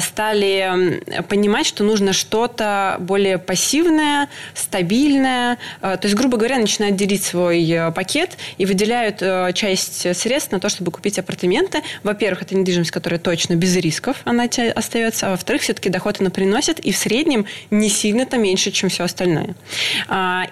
стали 0.00 1.00
понимать, 1.28 1.66
что 1.66 1.84
нужно 1.84 2.12
что-то 2.12 2.96
более 2.98 3.38
пассивное, 3.38 4.28
стабильная. 4.60 5.58
То 5.80 6.00
есть, 6.02 6.14
грубо 6.14 6.36
говоря, 6.36 6.58
начинают 6.58 6.96
делить 6.96 7.24
свой 7.24 7.92
пакет 7.94 8.36
и 8.58 8.66
выделяют 8.66 9.22
часть 9.54 10.16
средств 10.16 10.52
на 10.52 10.60
то, 10.60 10.68
чтобы 10.68 10.90
купить 10.90 11.18
апартаменты. 11.18 11.82
Во-первых, 12.02 12.42
это 12.42 12.54
недвижимость, 12.54 12.90
которая 12.90 13.18
точно 13.18 13.54
без 13.54 13.76
рисков, 13.76 14.18
она 14.24 14.48
остается. 14.74 15.28
А 15.28 15.30
во-вторых, 15.30 15.62
все-таки 15.62 15.88
доход 15.88 16.20
она 16.20 16.30
приносит, 16.30 16.78
и 16.80 16.92
в 16.92 16.96
среднем 16.96 17.46
не 17.70 17.88
сильно-то 17.88 18.36
меньше, 18.36 18.70
чем 18.70 18.88
все 18.88 19.04
остальное. 19.04 19.54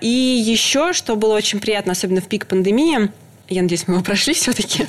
И 0.01 0.09
еще, 0.09 0.93
что 0.93 1.17
было 1.17 1.35
очень 1.35 1.61
приятно, 1.61 1.93
особенно 1.93 2.21
в 2.21 2.29
пик 2.29 2.47
пандемии, 2.47 3.11
я 3.49 3.63
надеюсь, 3.63 3.89
мы 3.89 3.95
его 3.95 4.05
прошли 4.05 4.35
все-таки, 4.35 4.87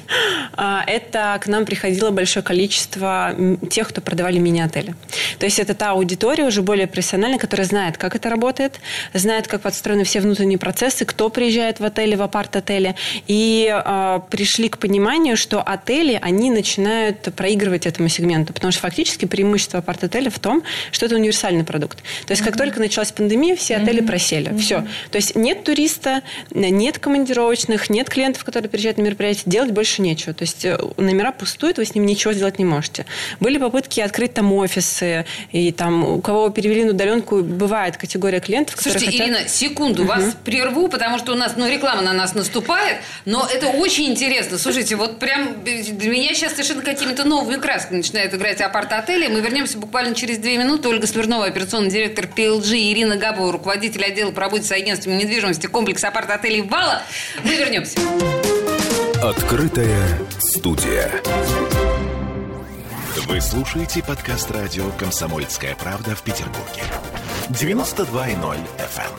а, 0.53 0.83
это 0.85 1.39
к 1.41 1.47
нам 1.47 1.65
приходило 1.65 2.11
большое 2.11 2.43
количество 2.43 3.35
тех, 3.69 3.89
кто 3.89 4.01
продавали 4.01 4.39
мини-отели. 4.39 4.95
То 5.37 5.45
есть 5.45 5.59
это 5.59 5.73
та 5.73 5.91
аудитория 5.91 6.43
уже 6.45 6.61
более 6.61 6.87
профессиональная, 6.87 7.39
которая 7.39 7.65
знает, 7.65 7.97
как 7.97 8.15
это 8.15 8.29
работает, 8.29 8.79
знает, 9.13 9.47
как 9.47 9.61
подстроены 9.61 10.03
все 10.03 10.19
внутренние 10.19 10.57
процессы, 10.57 11.05
кто 11.05 11.29
приезжает 11.29 11.79
в 11.79 11.85
отели, 11.85 12.15
в 12.15 12.21
апарт-отели. 12.21 12.95
И 13.27 13.69
э, 13.71 14.19
пришли 14.29 14.69
к 14.69 14.77
пониманию, 14.77 15.37
что 15.37 15.61
отели, 15.61 16.19
они 16.21 16.51
начинают 16.51 17.33
проигрывать 17.35 17.85
этому 17.85 18.09
сегменту, 18.09 18.53
потому 18.53 18.71
что 18.71 18.81
фактически 18.81 19.25
преимущество 19.25 19.79
апарт-отеля 19.79 20.29
в 20.29 20.39
том, 20.39 20.63
что 20.91 21.05
это 21.05 21.15
универсальный 21.15 21.63
продукт. 21.63 21.99
То 22.25 22.31
есть 22.31 22.41
mm-hmm. 22.41 22.45
как 22.45 22.57
только 22.57 22.79
началась 22.79 23.11
пандемия, 23.11 23.55
все 23.55 23.77
отели 23.77 24.01
mm-hmm. 24.01 24.07
просели. 24.07 24.51
Mm-hmm. 24.51 24.59
Все. 24.59 24.87
То 25.11 25.15
есть 25.15 25.35
нет 25.35 25.63
туриста, 25.63 26.21
нет 26.51 26.99
командировочных, 26.99 27.89
нет 27.89 28.09
клиентов, 28.09 28.43
который 28.49 28.67
приезжает 28.67 28.97
на 28.97 29.03
мероприятие, 29.03 29.43
делать 29.45 29.71
больше 29.71 30.01
нечего. 30.01 30.33
То 30.33 30.43
есть 30.43 30.65
э, 30.65 30.77
номера 30.97 31.31
пустуют, 31.31 31.77
вы 31.77 31.85
с 31.85 31.93
ним 31.93 32.05
ничего 32.05 32.33
сделать 32.33 32.57
не 32.57 32.65
можете. 32.65 33.05
Были 33.39 33.59
попытки 33.59 33.99
открыть 33.99 34.33
там 34.33 34.51
офисы, 34.53 35.25
и 35.51 35.71
там 35.71 36.03
у 36.03 36.19
кого 36.19 36.49
перевели 36.49 36.83
на 36.83 36.91
удаленку, 36.91 37.41
бывает 37.41 37.97
категория 37.97 38.39
клиентов, 38.39 38.75
которые 38.75 38.99
Слушайте, 38.99 39.23
хотят... 39.23 39.37
Ирина, 39.37 39.47
секунду, 39.47 40.01
угу. 40.01 40.09
вас 40.09 40.35
прерву, 40.43 40.87
потому 40.87 41.19
что 41.19 41.33
у 41.33 41.35
нас, 41.35 41.53
ну, 41.55 41.69
реклама 41.69 42.01
на 42.01 42.13
нас 42.13 42.33
наступает, 42.33 42.97
но 43.25 43.47
это 43.51 43.67
очень 43.67 44.05
интересно. 44.05 44.57
Слушайте, 44.57 44.95
вот 44.95 45.19
прям 45.19 45.63
для 45.63 46.09
меня 46.09 46.33
сейчас 46.33 46.53
совершенно 46.53 46.81
какими-то 46.81 47.23
новыми 47.23 47.59
красками 47.59 47.97
начинает 47.97 48.33
играть 48.33 48.61
апарт-отели. 48.61 49.27
Мы 49.27 49.41
вернемся 49.41 49.77
буквально 49.77 50.15
через 50.15 50.39
две 50.39 50.57
минуты. 50.57 50.89
Ольга 50.89 51.05
Смирнова, 51.05 51.45
операционный 51.45 51.89
директор 51.89 52.25
PLG, 52.25 52.91
Ирина 52.91 53.17
Габова, 53.17 53.51
руководитель 53.51 54.03
отдела 54.03 54.31
по 54.31 54.41
работе 54.41 54.63
с 54.63 54.71
агентством 54.71 55.17
недвижимости 55.17 55.67
комплекса 55.67 56.07
апарт-отелей 56.07 56.61
«Вала». 56.61 57.03
Мы 57.43 57.55
вернемся. 57.55 57.99
Открытая 59.21 60.17
студия. 60.39 61.11
Вы 63.27 63.41
слушаете 63.41 64.01
подкаст 64.01 64.49
радио 64.49 64.85
«Комсомольская 64.97 65.75
правда» 65.75 66.15
в 66.15 66.21
Петербурге. 66.21 66.83
92.0 67.49 68.57
FM. 68.77 69.11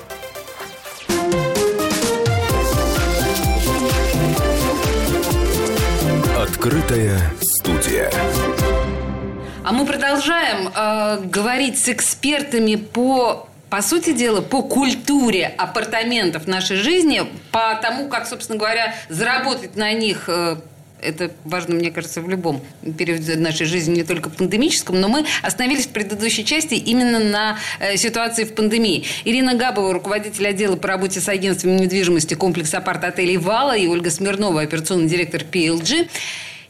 Эм. 6.35 6.43
Открытая 6.43 7.21
студия. 7.43 8.11
А 9.63 9.73
мы 9.73 9.85
продолжаем 9.85 10.73
э, 10.75 11.27
говорить 11.27 11.79
с 11.79 11.91
экспертами 11.91 12.77
по 12.77 13.50
по 13.71 13.83
сути 13.83 14.13
дела, 14.13 14.41
по 14.41 14.63
культуре 14.63 15.47
апартаментов 15.57 16.47
нашей 16.47 16.77
жизни, 16.77 17.23
по 17.53 17.79
тому, 17.81 18.09
как, 18.09 18.27
собственно 18.27 18.59
говоря, 18.59 18.95
заработать 19.09 19.77
на 19.77 19.93
них 19.93 20.25
э, 20.27 20.57
это 21.03 21.31
важно, 21.45 21.77
мне 21.77 21.91
кажется, 21.91 22.21
в 22.21 22.29
любом 22.29 22.61
периоде 22.99 23.37
нашей 23.37 23.67
жизни, 23.67 23.97
не 23.97 24.05
только 24.05 24.29
пандемическом, 24.29 25.01
но 25.01 25.09
мы 25.09 25.25
остановились 25.43 25.87
в 25.87 25.91
предыдущей 25.91 26.45
части 26.45 26.75
именно 26.75 27.19
на 27.19 27.59
э, 27.79 27.97
ситуации 27.97 28.45
в 28.45 28.55
пандемии. 28.55 29.05
Ирина 29.25 29.55
Габова, 29.55 29.93
руководитель 29.93 30.47
отдела 30.49 30.77
по 30.77 30.89
работе 30.89 31.21
с 31.21 31.29
агентством 31.29 31.77
недвижимости 31.77 32.35
комплекса 32.35 32.79
апарт-отелей 32.79 33.37
«Вала» 33.37 33.77
и 33.77 33.87
Ольга 33.87 34.11
Смирнова, 34.11 34.63
операционный 34.63 35.09
директор 35.09 35.43
PLG. 35.43 36.09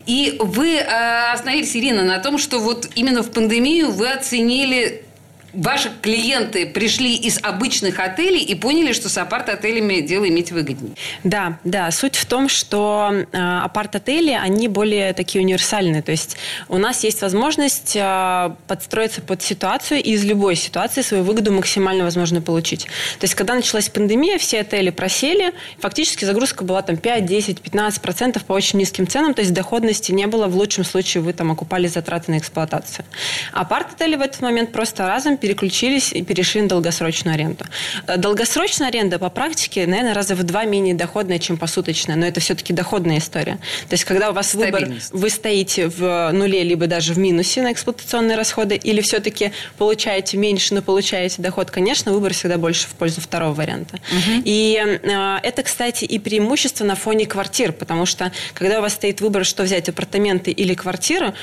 И 0.07 0.37
вы 0.39 0.77
э, 0.77 1.33
остановились, 1.33 1.75
Ирина, 1.77 2.05
на 2.05 2.19
том, 2.19 2.39
что 2.39 2.59
вот 2.59 2.89
именно 2.95 3.23
в 3.23 3.31
пандемию 3.31 3.91
вы 3.91 4.11
оценили 4.11 5.05
ваши 5.53 5.91
клиенты 6.01 6.67
пришли 6.67 7.17
из 7.17 7.39
обычных 7.43 7.99
отелей 7.99 8.43
и 8.43 8.55
поняли, 8.55 8.93
что 8.93 9.09
с 9.09 9.19
апарт-отелями 9.19 10.01
дело 10.01 10.29
иметь 10.29 10.53
выгоднее. 10.53 10.95
Да, 11.25 11.59
да. 11.65 11.91
Суть 11.91 12.17
в 12.17 12.27
том, 12.27 12.49
что 12.49 13.11
э, 13.13 13.39
апарт-отели, 13.39 14.33
они 14.33 14.69
более 14.69 15.13
такие 15.13 15.43
универсальные. 15.43 16.03
То 16.03 16.13
есть 16.13 16.37
у 16.69 16.79
нас 16.79 17.05
есть 17.05 17.23
возможность 17.23 17.97
э, 17.97 18.51
подстроиться 18.67 19.23
под 19.23 19.43
ситуацию 19.43 20.03
и 20.03 20.13
из 20.13 20.25
любой 20.25 20.57
ситуации 20.57 21.03
свою 21.03 21.25
выгоду 21.25 21.53
максимально 21.53 22.05
возможно 22.05 22.41
получить. 22.41 22.85
То 23.19 23.25
есть 23.25 23.35
когда 23.35 23.55
началась 23.55 23.89
пандемия, 23.89 24.39
все 24.39 24.61
отели 24.61 24.91
просели, 24.91 25.53
фактически 25.79 26.25
загрузка 26.25 26.65
была 26.65 26.83
там 26.83 26.97
5, 26.97 27.25
10, 27.25 27.61
15 27.61 28.01
процентов 28.01 28.45
по 28.45 28.53
очень 28.53 28.79
низким 28.79 29.07
ценам, 29.07 29.35
то 29.35 29.43
есть 29.43 29.53
доходности 29.53 30.13
не 30.13 30.27
было. 30.27 30.47
В 30.47 30.57
лучшем 30.57 30.85
случае 30.85 31.23
вы 31.23 31.33
там 31.33 31.51
окупали 31.51 31.87
затраты 31.87 32.31
на 32.31 32.39
эксплуатацию. 32.39 33.05
Апарт-отели 33.53 34.17
в 34.17 34.21
этот 34.21 34.41
момент 34.41 34.73
просто 34.73 35.07
разом 35.07 35.37
переключились 35.41 36.13
и 36.13 36.23
перешли 36.23 36.63
на 36.63 36.69
долгосрочную 36.69 37.35
аренду. 37.35 37.65
Э, 38.07 38.17
долгосрочная 38.17 38.89
аренда 38.89 39.19
по 39.19 39.31
практике, 39.31 39.87
наверное, 39.87 40.15
раза 40.15 40.35
в 40.35 40.43
два 40.43 40.65
менее 40.65 40.95
доходная, 40.95 41.39
чем 41.39 41.57
посуточная, 41.57 42.17
но 42.17 42.27
это 42.27 42.41
все-таки 42.41 42.73
доходная 42.73 43.19
история. 43.19 43.59
То 43.89 43.95
есть, 43.95 44.05
когда 44.05 44.31
у 44.31 44.33
вас 44.33 44.55
выбор, 44.55 44.89
вы 45.13 45.31
стоите 45.31 45.89
в 45.89 46.31
нуле, 46.33 46.63
либо 46.63 46.87
даже 46.87 47.15
в 47.15 47.19
минусе 47.19 47.63
на 47.63 47.73
эксплуатационные 47.73 48.37
расходы, 48.37 48.77
или 48.77 49.01
все-таки 49.01 49.53
получаете 49.79 50.37
меньше, 50.37 50.75
но 50.75 50.83
получаете 50.83 51.43
доход, 51.43 51.71
конечно, 51.71 52.13
выбор 52.13 52.33
всегда 52.35 52.59
больше 52.59 52.87
в 52.87 52.91
пользу 52.91 53.21
второго 53.21 53.55
варианта. 53.55 53.97
Угу. 53.97 54.43
И 54.45 54.79
э, 55.03 55.39
это, 55.43 55.63
кстати, 55.63 56.05
и 56.05 56.19
преимущество 56.19 56.85
на 56.85 56.95
фоне 56.95 57.27
квартир, 57.27 57.73
потому 57.73 58.07
что, 58.07 58.33
когда 58.55 58.79
у 58.79 58.83
вас 58.83 58.95
стоит 58.95 59.21
выбор, 59.21 59.45
что 59.45 59.63
взять, 59.63 59.89
апартаменты 59.89 60.51
или 60.51 60.75
квартиру, 60.75 61.35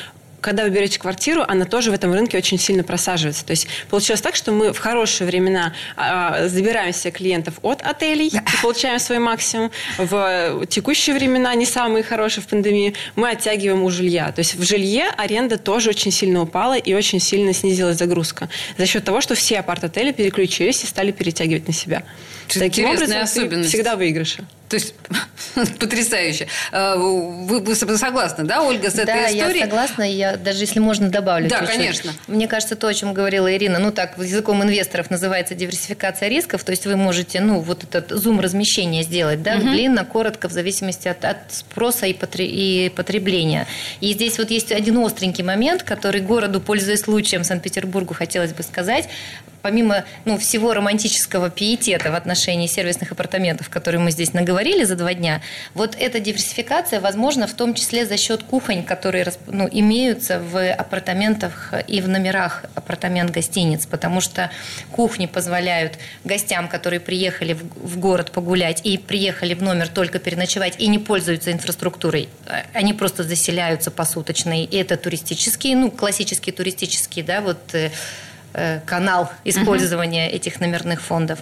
когда 0.42 0.64
вы 0.64 0.70
берете 0.70 1.00
квартиру, 1.00 1.44
она 1.48 1.66
тоже 1.66 1.92
в 1.92 1.94
этом 1.94 2.14
рынке 2.14 2.38
очень 2.38 2.60
сильно 2.60 2.84
просаживается. 2.84 3.46
То 3.46 3.52
есть 3.52 3.68
получилось 3.90 4.22
так, 4.22 4.36
что 4.36 4.52
мы 4.52 4.72
в 4.74 4.78
хорошие 4.78 5.28
времена 5.28 5.74
а, 5.96 6.48
забираем 6.48 6.94
себе 6.94 7.12
клиентов 7.12 7.56
от 7.62 7.82
отелей 7.82 8.28
и 8.28 8.62
получаем 8.62 9.00
свой 9.00 9.20
максимум. 9.20 9.72
В 9.98 10.66
текущие 10.68 11.16
времена, 11.16 11.54
не 11.56 11.66
самые 11.66 12.04
хорошие 12.04 12.44
в 12.44 12.48
пандемии, 12.48 12.94
мы 13.16 13.32
оттягиваем 13.32 13.84
у 13.84 13.90
жилья. 13.90 14.32
То 14.32 14.40
есть 14.40 14.56
в 14.56 14.64
жилье 14.64 15.08
аренда 15.18 15.58
тоже 15.58 15.90
очень 15.90 16.12
сильно 16.12 16.42
упала 16.42 16.78
и 16.78 16.94
очень 16.94 17.20
сильно 17.20 17.54
снизилась 17.54 17.98
загрузка. 17.98 18.50
За 18.78 18.86
счет 18.86 19.04
того, 19.04 19.22
что 19.22 19.36
все 19.36 19.60
апарт-отели 19.60 20.12
переключились 20.12 20.84
и 20.84 20.88
стали 20.88 21.12
перетягивать 21.12 21.68
на 21.68 21.74
себя. 21.74 22.04
Таким 22.48 22.86
образом, 22.86 23.22
особенность. 23.22 23.70
всегда 23.70 23.96
выигрыше. 23.96 24.46
То 24.70 24.76
есть 24.76 24.94
потрясающе. 25.80 26.48
А, 26.72 26.96
вы, 26.96 27.60
вы 27.60 27.76
согласны, 27.76 28.44
да, 28.44 28.62
Ольга, 28.62 28.90
с 28.90 28.96
этой 28.96 29.06
да, 29.06 29.28
историей? 29.28 29.40
Да, 29.40 29.58
я 29.58 29.66
согласна. 29.66 30.04
Я 30.04 30.38
даже 30.38 30.60
если 30.60 30.80
можно 30.80 31.10
добавлю. 31.10 31.50
Да, 31.50 31.60
чуть-чуть. 31.60 31.76
конечно. 31.76 32.14
Мне 32.28 32.48
кажется, 32.48 32.76
то, 32.76 32.88
о 32.88 32.94
чем 32.94 33.14
говорила 33.14 33.54
Ирина, 33.54 33.80
ну 33.80 33.92
так 33.92 34.18
языком 34.18 34.64
инвесторов 34.64 35.10
называется 35.10 35.56
диверсификация 35.56 36.30
рисков. 36.30 36.64
То 36.64 36.72
есть 36.72 36.86
вы 36.86 36.96
можете, 36.96 37.42
ну 37.42 37.60
вот 37.60 37.84
этот 37.84 38.12
зум 38.12 38.40
размещения 38.40 39.04
сделать, 39.04 39.42
да, 39.42 39.56
угу. 39.56 39.70
длинно, 39.70 40.06
коротко, 40.06 40.50
в 40.50 40.52
зависимости 40.52 41.08
от, 41.08 41.24
от 41.26 41.38
спроса 41.50 42.06
и 42.06 42.90
потребления. 42.90 43.68
И 44.02 44.14
здесь 44.14 44.38
вот 44.38 44.52
есть 44.52 44.72
один 44.72 44.98
остренький 44.98 45.44
момент, 45.44 45.84
который 45.84 46.22
городу, 46.22 46.62
пользуясь 46.62 47.02
случаем 47.02 47.44
Санкт-Петербургу, 47.44 48.14
хотелось 48.14 48.54
бы 48.54 48.64
сказать 48.64 49.10
помимо 49.68 50.06
ну, 50.24 50.38
всего 50.38 50.74
романтического 50.74 51.50
пиетета 51.50 52.10
в 52.10 52.16
отношении 52.16 52.68
сервисных 52.68 53.12
апартаментов, 53.12 53.70
которые 53.70 54.00
мы 54.00 54.12
здесь 54.12 54.32
наговорили 54.32 54.86
за 54.86 54.96
два 54.96 55.14
дня, 55.14 55.42
вот 55.74 55.94
эта 56.00 56.22
диверсификация 56.22 57.02
возможна 57.02 57.48
в 57.48 57.54
том 57.54 57.74
числе 57.74 58.06
за 58.06 58.16
счет 58.16 58.44
кухонь, 58.44 58.84
которые 58.84 59.34
ну, 59.48 59.68
имеются 59.70 60.40
в 60.40 60.72
апартаментах 60.72 61.74
и 61.86 62.00
в 62.00 62.08
номерах 62.08 62.64
апартамент-гостиниц, 62.76 63.88
потому 63.88 64.22
что 64.22 64.50
кухни 64.94 65.26
позволяют 65.26 66.00
гостям, 66.24 66.70
которые 66.70 67.02
приехали 67.02 67.52
в 67.52 68.00
город 68.00 68.32
погулять 68.32 68.80
и 68.86 68.98
приехали 68.98 69.54
в 69.54 69.62
номер 69.62 69.90
только 69.90 70.18
переночевать 70.18 70.76
и 70.78 70.88
не 70.88 70.98
пользуются 70.98 71.52
инфраструктурой, 71.52 72.30
они 72.72 72.94
просто 72.94 73.24
заселяются 73.24 73.92
посуточно, 73.92 74.64
и 74.64 74.78
это 74.78 74.96
туристические, 74.96 75.76
ну, 75.76 75.92
классические 75.92 76.54
туристические, 76.54 77.26
да, 77.26 77.42
вот 77.42 77.58
э, 77.74 77.90
Э, 77.90 77.90
канал 78.86 79.32
использования 79.44 80.28
uh-huh. 80.28 80.36
этих 80.36 80.60
номерных 80.60 81.02
фондов. 81.02 81.40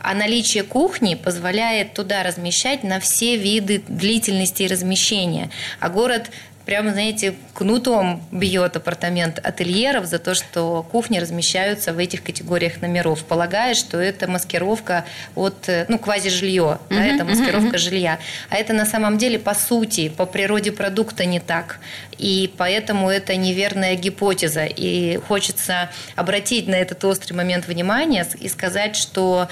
А 0.00 0.14
наличие 0.14 0.62
кухни 0.62 1.14
позволяет 1.14 1.94
туда 1.94 2.22
размещать 2.22 2.84
на 2.84 3.00
все 3.00 3.36
виды 3.36 3.82
длительности 3.88 4.62
размещения. 4.62 5.50
А 5.80 5.88
город 5.88 6.30
прямо, 6.66 6.92
знаете, 6.92 7.34
кнутом 7.54 8.22
бьет 8.32 8.76
апартамент 8.76 9.38
ательеров 9.38 10.04
за 10.06 10.18
то, 10.18 10.34
что 10.34 10.82
кухни 10.82 11.18
размещаются 11.18 11.92
в 11.94 11.98
этих 11.98 12.22
категориях 12.22 12.82
номеров, 12.82 13.24
полагая, 13.24 13.74
что 13.74 13.98
это 13.98 14.28
маскировка 14.28 15.04
от, 15.36 15.68
э, 15.68 15.86
ну, 15.88 15.98
квази-жилье, 15.98 16.78
да, 16.90 17.04
это 17.06 17.24
маскировка 17.24 17.78
жилья. 17.78 18.18
А 18.50 18.56
это 18.56 18.72
на 18.72 18.84
самом 18.84 19.16
деле, 19.16 19.38
по 19.38 19.54
сути, 19.54 20.08
по 20.08 20.26
природе 20.26 20.72
продукта 20.72 21.24
не 21.24 21.38
так. 21.38 21.78
И 22.18 22.52
поэтому 22.56 23.08
это 23.08 23.36
неверная 23.36 23.94
гипотеза. 23.94 24.64
И 24.64 25.18
хочется 25.18 25.90
обратить 26.16 26.66
на 26.66 26.74
этот 26.74 27.04
острый 27.04 27.34
момент 27.34 27.68
внимания 27.68 28.26
и 28.40 28.48
сказать, 28.48 28.96
что 28.96 29.48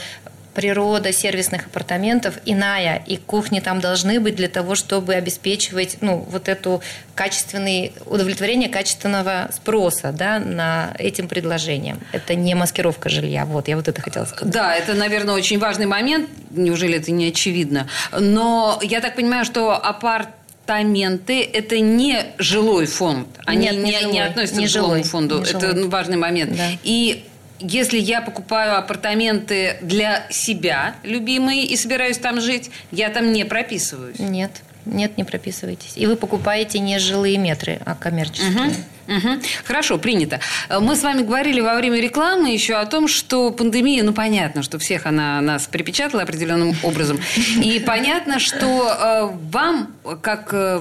природа 0.54 1.12
сервисных 1.12 1.66
апартаментов 1.66 2.38
иная, 2.44 3.02
и 3.06 3.16
кухни 3.16 3.61
там 3.61 3.80
должны 3.80 4.20
быть 4.20 4.37
для 4.37 4.49
того, 4.49 4.75
чтобы 4.75 5.14
обеспечивать 5.14 5.99
ну, 6.00 6.26
вот 6.30 6.49
эту 6.49 6.80
качественный, 7.14 7.92
удовлетворение 8.06 8.68
качественного 8.68 9.50
спроса 9.52 10.12
да, 10.12 10.38
на 10.38 10.94
этим 10.99 11.28
предложением. 11.28 12.00
Это 12.12 12.34
не 12.34 12.54
маскировка 12.54 13.08
жилья. 13.08 13.44
Вот, 13.44 13.68
я 13.68 13.76
вот 13.76 13.88
это 13.88 14.00
хотела 14.00 14.25
сказать. 14.25 14.52
Да, 14.52 14.75
это, 14.75 14.94
наверное, 14.94 15.34
очень 15.34 15.58
важный 15.58 15.87
момент. 15.87 16.28
Неужели 16.50 16.99
это 16.99 17.11
не 17.11 17.28
очевидно? 17.28 17.88
Но 18.18 18.78
я 18.82 19.00
так 19.00 19.16
понимаю, 19.16 19.44
что 19.44 19.73
апарт 19.73 20.28
апартаменты– 20.64 21.42
это 21.52 21.78
не 21.78 22.25
жилой 22.38 22.87
фонд. 22.87 23.28
Они 23.44 23.66
Нет, 23.66 23.76
не, 23.76 23.82
не, 23.82 24.00
жилой, 24.00 24.12
не 24.12 24.20
относятся 24.20 24.61
не 24.61 24.66
к 24.66 24.70
жилому 24.70 24.94
жилой, 24.94 25.02
фонду. 25.02 25.42
Это 25.42 25.73
жилой. 25.73 25.88
важный 25.88 26.16
момент. 26.16 26.56
Да. 26.56 26.68
И 26.82 27.25
если 27.61 27.99
я 27.99 28.20
покупаю 28.20 28.76
апартаменты 28.76 29.76
для 29.80 30.26
себя, 30.30 30.94
любимые, 31.02 31.64
и 31.64 31.76
собираюсь 31.76 32.18
там 32.18 32.40
жить, 32.40 32.70
я 32.90 33.08
там 33.11 33.32
не 33.32 33.44
прописываюсь. 33.44 34.18
Нет, 34.18 34.50
нет, 34.87 35.16
не 35.16 35.25
прописывайтесь. 35.25 35.92
И 35.96 36.06
вы 36.06 36.16
покупаете 36.16 36.78
не 36.78 36.99
жилые 36.99 37.38
метры, 37.38 37.80
а 37.84 37.94
коммерческие. 37.94 38.50
Угу. 38.50 39.16
Угу. 39.16 39.28
Хорошо, 39.64 39.99
принято. 39.99 40.40
Мы 40.70 40.96
с 40.96 41.02
вами 41.02 41.23
говорили 41.23 41.61
во 41.61 41.75
время 41.76 42.00
рекламы 42.00 42.50
еще 42.50 42.75
о 42.75 42.87
том, 42.87 43.06
что 43.06 43.50
пандемия, 43.50 44.02
ну 44.02 44.12
понятно, 44.12 44.62
что 44.62 44.78
всех 44.78 45.06
она 45.06 45.40
нас 45.40 45.66
припечатала 45.66 46.23
определенным 46.23 46.75
образом. 46.82 47.20
И 47.62 47.82
понятно, 47.84 48.38
что 48.38 48.88
э, 48.88 49.37
вам, 49.50 49.94
как 50.23 50.50
э, 50.52 50.80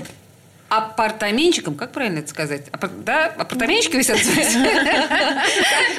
апартаментчиком, 0.77 1.75
как 1.75 1.92
правильно 1.92 2.20
это 2.20 2.30
сказать? 2.30 2.63
Апар... 2.72 2.89
Да, 2.89 3.25
апартаментчики 3.25 3.96
висят? 3.96 4.18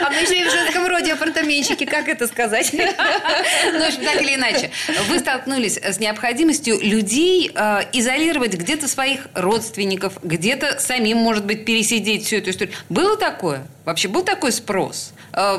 А 0.00 0.11
мы 0.11 0.21
же 0.26 0.49
в 0.49 0.50
женском 0.50 0.87
роде 0.87 1.12
апартаментчики, 1.12 1.85
как 1.85 2.09
это 2.09 2.26
сказать? 2.26 2.73
Ну, 2.73 4.04
так 4.04 4.23
или 4.23 4.35
иначе. 4.35 4.71
Вы 5.09 5.19
столкнулись 5.19 5.78
с 5.78 5.99
необходимостью 5.99 6.78
людей 6.81 7.50
э, 7.54 7.81
изолировать 7.93 8.54
где-то 8.54 8.88
своих 8.88 9.28
родственников, 9.35 10.14
где-то 10.23 10.81
самим, 10.81 11.19
может 11.19 11.45
быть, 11.45 11.64
пересидеть 11.64 12.26
всю 12.26 12.37
эту 12.37 12.50
историю. 12.50 12.75
Было 12.88 13.16
такое? 13.16 13.66
Вообще 13.85 14.09
был 14.09 14.23
такой 14.23 14.50
спрос? 14.53 15.12
Э, 15.33 15.59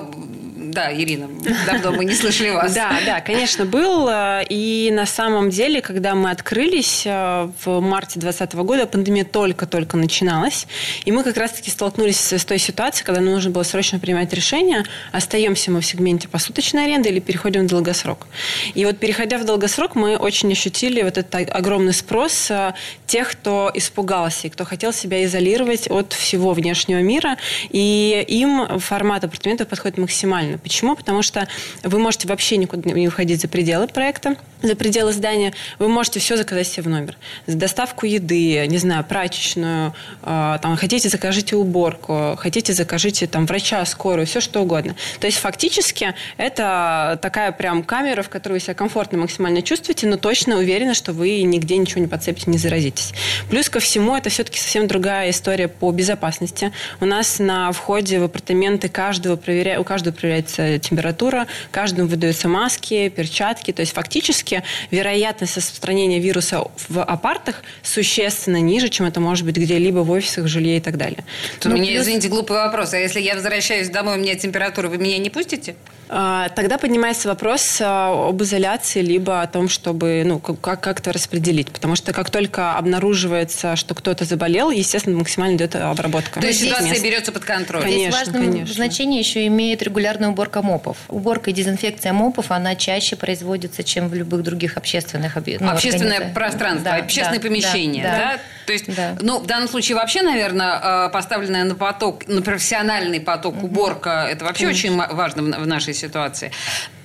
да, 0.55 0.91
Ирина, 0.91 1.29
давно 1.67 1.91
мы 1.91 2.05
не 2.05 2.15
слышали 2.15 2.49
вас. 2.49 2.73
Да, 2.73 2.97
да, 3.05 3.21
конечно, 3.21 3.65
был. 3.65 4.09
И 4.49 4.89
на 4.91 5.05
самом 5.05 5.49
деле, 5.49 5.81
когда 5.81 6.15
мы 6.15 6.31
открылись 6.31 7.03
э, 7.05 7.49
в 7.63 7.79
марте 7.81 8.19
2020 8.19 8.53
года, 8.65 8.87
пандемия 8.87 9.25
только-только 9.25 9.95
начиналась. 9.95 10.65
И 11.05 11.11
мы 11.11 11.23
как 11.23 11.37
раз-таки 11.37 11.69
столкнулись 11.69 12.19
с 12.19 12.45
той 12.45 12.57
ситуацией, 12.57 13.05
когда 13.05 13.21
нужно 13.21 13.51
было 13.51 13.63
срочно 13.63 13.99
принимать 13.99 14.33
решение, 14.33 14.85
остаемся 15.11 15.69
мы 15.69 15.81
в 15.81 15.85
сегменте 15.85 16.27
посуточной 16.27 16.85
аренды 16.85 17.09
или 17.09 17.19
переходим 17.19 17.67
в 17.67 17.69
долгосрок. 17.69 18.27
И 18.73 18.85
вот 18.85 18.97
переходя 18.97 19.37
в 19.37 19.45
долгосрок, 19.45 19.95
мы 19.95 20.17
очень 20.17 20.51
ощутили 20.51 21.03
вот 21.03 21.17
этот 21.17 21.35
огромный 21.53 21.93
спрос 21.93 22.49
э, 22.49 22.73
тех, 23.05 23.31
кто 23.31 23.69
испугался 23.73 24.47
и 24.47 24.49
кто 24.49 24.65
хотел 24.65 24.93
себя 24.93 25.23
изолировать 25.25 25.87
от 25.91 26.13
всего 26.13 26.53
внешнего 26.53 26.99
мира. 26.99 27.37
И 27.69 28.14
им 28.21 28.79
формат 28.79 29.23
апартаментов 29.23 29.67
подходит 29.67 29.97
максимально. 29.97 30.57
Почему? 30.57 30.95
Потому 30.95 31.21
что 31.21 31.47
вы 31.83 31.99
можете 31.99 32.27
вообще 32.27 32.57
никуда 32.57 32.91
не 32.91 33.07
уходить 33.07 33.41
за 33.41 33.47
пределы 33.47 33.87
проекта, 33.87 34.35
за 34.61 34.75
пределы 34.75 35.13
здания. 35.13 35.53
Вы 35.79 35.87
можете 35.87 36.19
все 36.19 36.37
заказать 36.37 36.67
себе 36.67 36.83
в 36.83 36.89
номер. 36.89 37.17
Доставку 37.47 38.05
еды, 38.05 38.65
не 38.67 38.77
знаю, 38.77 39.03
прачечную, 39.03 39.93
э, 40.21 40.57
там, 40.61 40.75
хотите, 40.77 41.09
закажите 41.09 41.55
уборку, 41.55 42.35
хотите, 42.37 42.73
закажите 42.73 43.27
там 43.27 43.45
врача, 43.45 43.83
скорую, 43.85 44.27
все 44.27 44.41
что 44.41 44.61
угодно. 44.61 44.95
То 45.19 45.27
есть 45.27 45.37
фактически 45.37 46.13
это 46.37 47.19
такая 47.21 47.51
прям 47.51 47.83
камера, 47.83 48.21
в 48.21 48.29
которой 48.29 48.53
вы 48.53 48.59
себя 48.59 48.73
комфортно 48.73 49.17
максимально 49.17 49.61
чувствуете, 49.61 50.07
но 50.07 50.17
точно 50.17 50.57
уверены, 50.57 50.93
что 50.93 51.13
вы 51.13 51.41
нигде 51.43 51.77
ничего 51.77 52.01
не 52.01 52.07
подцепите, 52.07 52.49
не 52.51 52.57
заразитесь. 52.57 53.13
Плюс 53.49 53.69
ко 53.69 53.79
всему, 53.79 54.15
это 54.15 54.29
все-таки 54.29 54.59
совсем 54.59 54.87
другая 54.87 55.29
история 55.29 55.67
по 55.67 55.91
безопасности. 55.91 56.71
У 56.99 57.05
нас 57.05 57.39
на 57.39 57.71
входе 57.71 58.04
входе 58.05 58.19
в 58.19 58.23
апартаменты 58.23 58.87
каждого 58.87 59.35
проверя... 59.35 59.79
у 59.79 59.83
каждого 59.83 60.13
проверяется 60.13 60.77
температура, 60.77 61.47
каждому 61.71 62.07
выдаются 62.07 62.47
маски, 62.47 63.09
перчатки. 63.09 63.71
То 63.71 63.81
есть 63.81 63.93
фактически 63.93 64.61
вероятность 64.91 65.57
распространения 65.57 66.19
вируса 66.19 66.63
в 66.87 67.01
апартах 67.01 67.63
существенно 67.81 68.61
ниже, 68.61 68.89
чем 68.89 69.07
это 69.07 69.19
может 69.19 69.43
быть 69.45 69.57
где-либо 69.57 69.99
в 69.99 70.11
офисах, 70.11 70.47
жилье 70.47 70.77
и 70.77 70.81
так 70.81 70.97
далее. 70.97 71.23
То 71.59 71.69
ну, 71.69 71.77
мне, 71.77 71.93
плюс... 71.93 72.03
извините, 72.03 72.27
глупый 72.27 72.57
вопрос. 72.57 72.93
А 72.93 72.97
если 72.97 73.19
я 73.19 73.33
возвращаюсь 73.33 73.89
домой, 73.89 74.17
у 74.17 74.19
меня 74.19 74.35
температура, 74.35 74.87
вы 74.87 74.99
меня 74.99 75.17
не 75.17 75.31
пустите? 75.31 75.75
А, 76.07 76.49
тогда 76.49 76.77
поднимается 76.77 77.27
вопрос 77.27 77.79
а, 77.81 78.29
об 78.29 78.41
изоляции, 78.43 79.01
либо 79.01 79.41
о 79.41 79.47
том, 79.47 79.69
чтобы 79.69 80.23
ну, 80.25 80.39
как- 80.39 80.79
как-то 80.79 81.11
распределить. 81.11 81.71
Потому 81.71 81.95
что 81.95 82.13
как 82.13 82.29
только 82.29 82.77
обнаруживается, 82.77 83.75
что 83.75 83.95
кто-то 83.95 84.25
заболел, 84.25 84.69
естественно, 84.69 85.17
максимально 85.17 85.55
идет 85.55 85.75
обработка. 85.75 86.39
То 86.39 86.47
есть 86.47 86.59
ситуация 86.59 86.91
мест. 86.91 87.03
берется 87.03 87.31
под 87.31 87.45
контроль. 87.45 87.81
Конечно, 87.81 87.94
Здесь 87.95 88.13
важное 88.13 88.41
конечно. 88.41 88.73
значение 88.73 89.19
еще 89.19 89.45
имеет 89.47 89.81
регулярная 89.81 90.29
уборка 90.29 90.61
мопов. 90.61 90.97
Уборка 91.09 91.49
и 91.49 91.53
дезинфекция 91.53 92.13
мопов, 92.13 92.51
она 92.51 92.75
чаще 92.75 93.15
производится, 93.15 93.83
чем 93.83 94.09
в 94.09 94.13
любых 94.13 94.43
других 94.43 94.77
общественных 94.77 95.37
объектах. 95.37 95.67
Ну, 95.67 95.73
Общественное 95.73 96.33
пространство, 96.33 96.91
да, 96.91 96.95
общественное 96.97 97.39
да, 97.39 97.47
помещение. 97.47 98.03
Да, 98.03 98.17
да? 98.17 98.39
То 98.65 98.73
есть, 98.73 98.95
да. 98.95 99.15
ну, 99.21 99.39
в 99.39 99.45
данном 99.45 99.67
случае 99.67 99.95
вообще, 99.95 100.21
наверное, 100.21 101.09
поставленная 101.09 101.63
на 101.63 101.75
поток, 101.75 102.27
на 102.27 102.41
профессиональный 102.41 103.19
поток 103.19 103.63
уборка, 103.63 104.27
это 104.29 104.45
вообще 104.45 104.65
конечно. 104.65 104.89
очень 104.89 105.15
важно 105.15 105.43
в 105.59 105.67
нашей 105.67 105.93
ситуации. 105.93 106.51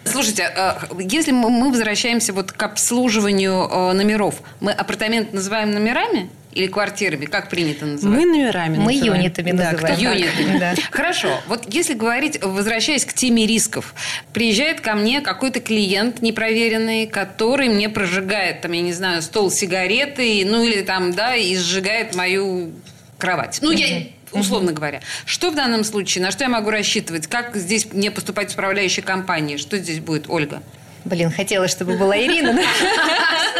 Слушайте, 0.05 0.51
э, 0.55 0.73
если 0.99 1.33
мы 1.33 1.71
возвращаемся 1.71 2.33
вот 2.33 2.53
к 2.53 2.63
обслуживанию 2.63 3.69
э, 3.71 3.93
номеров, 3.93 4.37
мы 4.61 4.73
апартамент 4.73 5.33
называем 5.33 5.73
номерами? 5.73 6.31
Или 6.53 6.67
квартирами, 6.67 7.27
как 7.27 7.49
принято 7.49 7.87
называть? 7.87 8.19
Мы 8.19 8.27
номерами 8.27 8.79
Мы 8.79 8.95
называем. 8.95 9.23
юнитами 9.23 9.53
да, 9.53 9.73
называем. 9.73 9.99
Юнитами. 9.99 10.59
Да. 10.59 10.75
Хорошо. 10.91 11.41
Вот 11.47 11.73
если 11.73 11.95
говорить, 11.95 12.43
возвращаясь 12.43 13.05
к 13.05 13.13
теме 13.13 13.47
рисков, 13.47 13.95
приезжает 14.33 14.81
ко 14.81 14.95
мне 14.95 15.21
какой-то 15.21 15.61
клиент 15.61 16.23
непроверенный, 16.23 17.07
который 17.07 17.69
мне 17.69 17.89
прожигает, 17.89 18.63
там, 18.63 18.73
я 18.73 18.83
не 18.83 18.93
знаю, 18.93 19.23
стол 19.23 19.51
сигареты, 19.51 20.45
ну 20.45 20.65
или 20.65 20.83
там, 20.83 21.13
да, 21.13 21.37
и 21.37 21.57
сжигает 21.57 22.17
мою 22.17 22.73
кровать. 23.19 23.61
Ну, 23.63 23.71
я 23.71 24.07
условно 24.33 24.73
говоря. 24.73 25.01
Что 25.27 25.51
в 25.51 25.55
данном 25.55 25.85
случае, 25.85 26.25
на 26.25 26.31
что 26.31 26.45
я 26.45 26.51
могу 26.51 26.71
рассчитывать? 26.71 27.27
Как 27.27 27.57
здесь 27.57 27.87
мне 27.93 28.11
поступать 28.11 28.51
в 28.51 28.55
управляющей 28.55 29.03
компании? 29.03 29.57
Что 29.57 29.77
здесь 29.79 30.01
будет, 30.01 30.25
Ольга? 30.29 30.63
Блин, 31.05 31.31
хотелось, 31.31 31.71
чтобы 31.71 31.97
была 31.97 32.19
Ирина. 32.19 32.53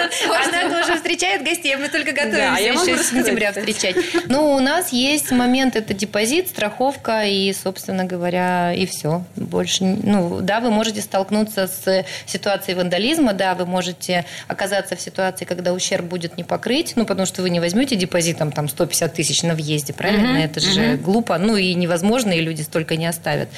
Она 0.01 0.81
тоже 0.81 0.97
встречает 0.97 1.45
гостей, 1.45 1.77
мы 1.77 1.89
только 1.89 2.13
готовимся 2.13 3.03
с 3.03 3.11
сентября 3.11 3.53
встречать. 3.53 3.97
Ну, 4.27 4.53
у 4.53 4.61
нас 4.61 4.93
есть 4.93 5.31
момент, 5.31 5.77
это 5.77 5.95
депозит, 5.95 6.49
страховка 6.49 7.25
и, 7.25 7.53
собственно 7.53 8.05
говоря, 8.05 8.73
и 8.73 8.87
все. 8.87 9.25
Больше, 9.37 9.85
ну, 9.85 10.41
да, 10.41 10.61
вы 10.61 10.71
можете 10.71 11.01
столкнуться 11.01 11.67
с 11.67 12.05
ситуацией 12.27 12.77
вандализма, 12.77 13.33
да, 13.33 13.55
вы 13.55 13.67
можете 13.67 14.25
оказаться 14.49 14.97
в 14.97 15.01
ситуации, 15.01 15.45
когда 15.45 15.73
ущерб 15.73 16.05
будет 16.05 16.37
не 16.37 16.45
покрыть, 16.45 16.93
ну, 16.97 17.05
потому 17.05 17.27
что 17.27 17.43
вы 17.43 17.51
не 17.51 17.61
возьмете 17.61 17.97
депозитом 17.97 18.53
там 18.53 18.69
150 18.69 19.15
тысяч 19.15 19.43
на 19.43 19.55
въезде, 19.55 19.93
правильно? 19.93 20.39
Это 20.39 20.61
же 20.61 20.97
глупо, 20.97 21.39
ну, 21.39 21.57
и 21.57 21.75
невозможно, 21.75 22.33
и 22.33 22.41
люди 22.41 22.63
столько 22.63 22.97
не 22.97 23.07
оставят. 23.07 23.49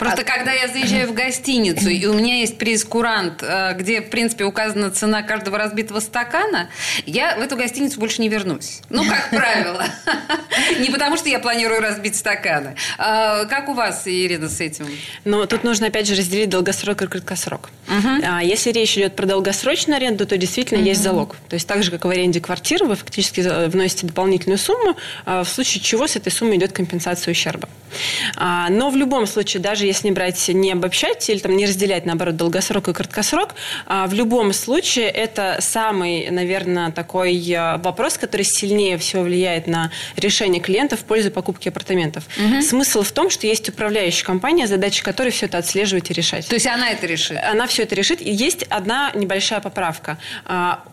Просто 0.00 0.22
а... 0.22 0.24
когда 0.24 0.52
я 0.52 0.66
заезжаю 0.66 1.08
в 1.08 1.12
гостиницу, 1.12 1.90
и 1.90 2.06
у 2.06 2.14
меня 2.14 2.38
есть 2.38 2.56
прейскурант, 2.56 3.42
э, 3.42 3.74
где, 3.74 4.00
в 4.00 4.08
принципе, 4.08 4.44
указана 4.44 4.90
цена 4.90 5.22
каждого 5.22 5.58
разбитого 5.58 6.00
стакана, 6.00 6.70
я 7.04 7.36
в 7.36 7.42
эту 7.42 7.54
гостиницу 7.54 8.00
больше 8.00 8.22
не 8.22 8.30
вернусь. 8.30 8.80
Ну, 8.88 9.04
как 9.04 9.28
правило. 9.30 9.84
Не 10.78 10.88
потому, 10.88 11.18
что 11.18 11.28
я 11.28 11.38
планирую 11.38 11.82
разбить 11.82 12.16
стаканы. 12.16 12.76
А 12.96 13.44
как 13.44 13.68
у 13.68 13.74
вас, 13.74 14.04
Ирина, 14.06 14.48
с 14.48 14.58
этим? 14.60 14.86
Ну, 15.26 15.44
тут 15.46 15.64
нужно, 15.64 15.88
опять 15.88 16.06
же, 16.06 16.14
разделить 16.14 16.48
долгосрок 16.48 17.02
и 17.02 17.06
краткосрок. 17.06 17.68
А 18.24 18.42
если 18.42 18.72
речь 18.72 18.96
идет 18.96 19.16
про 19.16 19.26
долгосрочную 19.26 19.98
аренду, 19.98 20.26
то 20.26 20.38
действительно 20.38 20.82
есть 20.82 21.02
залог. 21.02 21.36
То 21.50 21.54
есть 21.54 21.68
так 21.68 21.82
же, 21.82 21.90
как 21.90 22.06
в 22.06 22.08
аренде 22.08 22.40
квартиры, 22.40 22.86
вы 22.86 22.96
фактически 22.96 23.42
вносите 23.68 24.06
дополнительную 24.06 24.58
сумму, 24.58 24.96
а 25.26 25.44
в 25.44 25.48
случае 25.48 25.82
чего 25.82 26.06
с 26.06 26.16
этой 26.16 26.32
суммы 26.32 26.56
идет 26.56 26.72
компенсация 26.72 27.32
ущерба. 27.32 27.68
Но 28.38 28.88
в 28.88 28.96
любом 28.96 29.26
случае, 29.26 29.60
даже 29.60 29.89
если 29.90 30.10
брать, 30.10 30.48
не 30.48 30.72
обобщать 30.72 31.28
или 31.30 31.38
там 31.38 31.56
не 31.56 31.66
разделять, 31.66 32.06
наоборот, 32.06 32.36
долгосрок 32.36 32.88
и 32.88 32.92
краткосрок, 32.92 33.54
а 33.86 34.06
в 34.06 34.14
любом 34.14 34.52
случае 34.52 35.08
это 35.08 35.58
самый, 35.60 36.30
наверное, 36.30 36.90
такой 36.90 37.36
э, 37.36 37.78
вопрос, 37.78 38.18
который 38.18 38.42
сильнее 38.42 38.98
всего 38.98 39.22
влияет 39.22 39.66
на 39.66 39.90
решение 40.16 40.60
клиента 40.60 40.96
в 40.96 41.04
пользу 41.04 41.30
покупки 41.30 41.68
апартаментов. 41.68 42.24
Угу. 42.36 42.62
Смысл 42.62 43.02
в 43.02 43.12
том, 43.12 43.30
что 43.30 43.46
есть 43.46 43.68
управляющая 43.68 44.24
компания, 44.24 44.66
задача 44.66 45.02
которой 45.02 45.30
все 45.30 45.46
это 45.46 45.58
отслеживать 45.58 46.10
и 46.10 46.14
решать. 46.14 46.46
То 46.48 46.54
есть 46.54 46.66
она 46.66 46.90
это 46.90 47.06
решит? 47.06 47.38
Она 47.42 47.66
все 47.66 47.82
это 47.82 47.94
решит. 47.94 48.20
И 48.20 48.30
есть 48.30 48.64
одна 48.64 49.12
небольшая 49.14 49.60
поправка. 49.60 50.18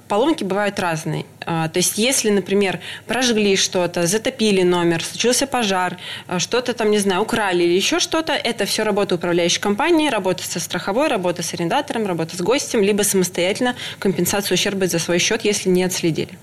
Поломки 0.08 0.44
бывают 0.44 0.80
разные. 0.80 1.26
А, 1.50 1.70
то 1.70 1.78
есть, 1.78 1.98
если, 1.98 2.30
например, 2.30 2.82
прожгли 3.08 3.56
что-то, 3.56 4.06
затопили 4.06 4.64
номер, 4.64 5.02
случился 5.02 5.48
пожар, 5.48 5.98
а, 6.28 6.40
что-то 6.40 6.74
там, 6.74 6.92
не 6.92 6.98
знаю, 6.98 7.22
украли 7.22 7.64
или 7.64 7.74
еще 7.74 8.00
что-то, 8.00 8.34
это 8.34 8.66
все 8.66 8.84
работа 8.84 9.16
управляющей 9.16 9.62
компании, 9.62 10.10
работа 10.10 10.44
со 10.44 10.60
страховой, 10.60 11.08
работа 11.08 11.44
с 11.44 11.54
арендатором, 11.54 12.06
работа 12.06 12.36
с 12.36 12.42
гостем, 12.42 12.84
либо 12.84 13.04
самостоятельно 13.04 13.76
компенсацию 13.98 14.56
ущерба 14.56 14.88
за 14.88 15.00
свой 15.00 15.20
счет, 15.20 15.46
если 15.46 15.70
не 15.70 15.84
отследили. 15.84 16.38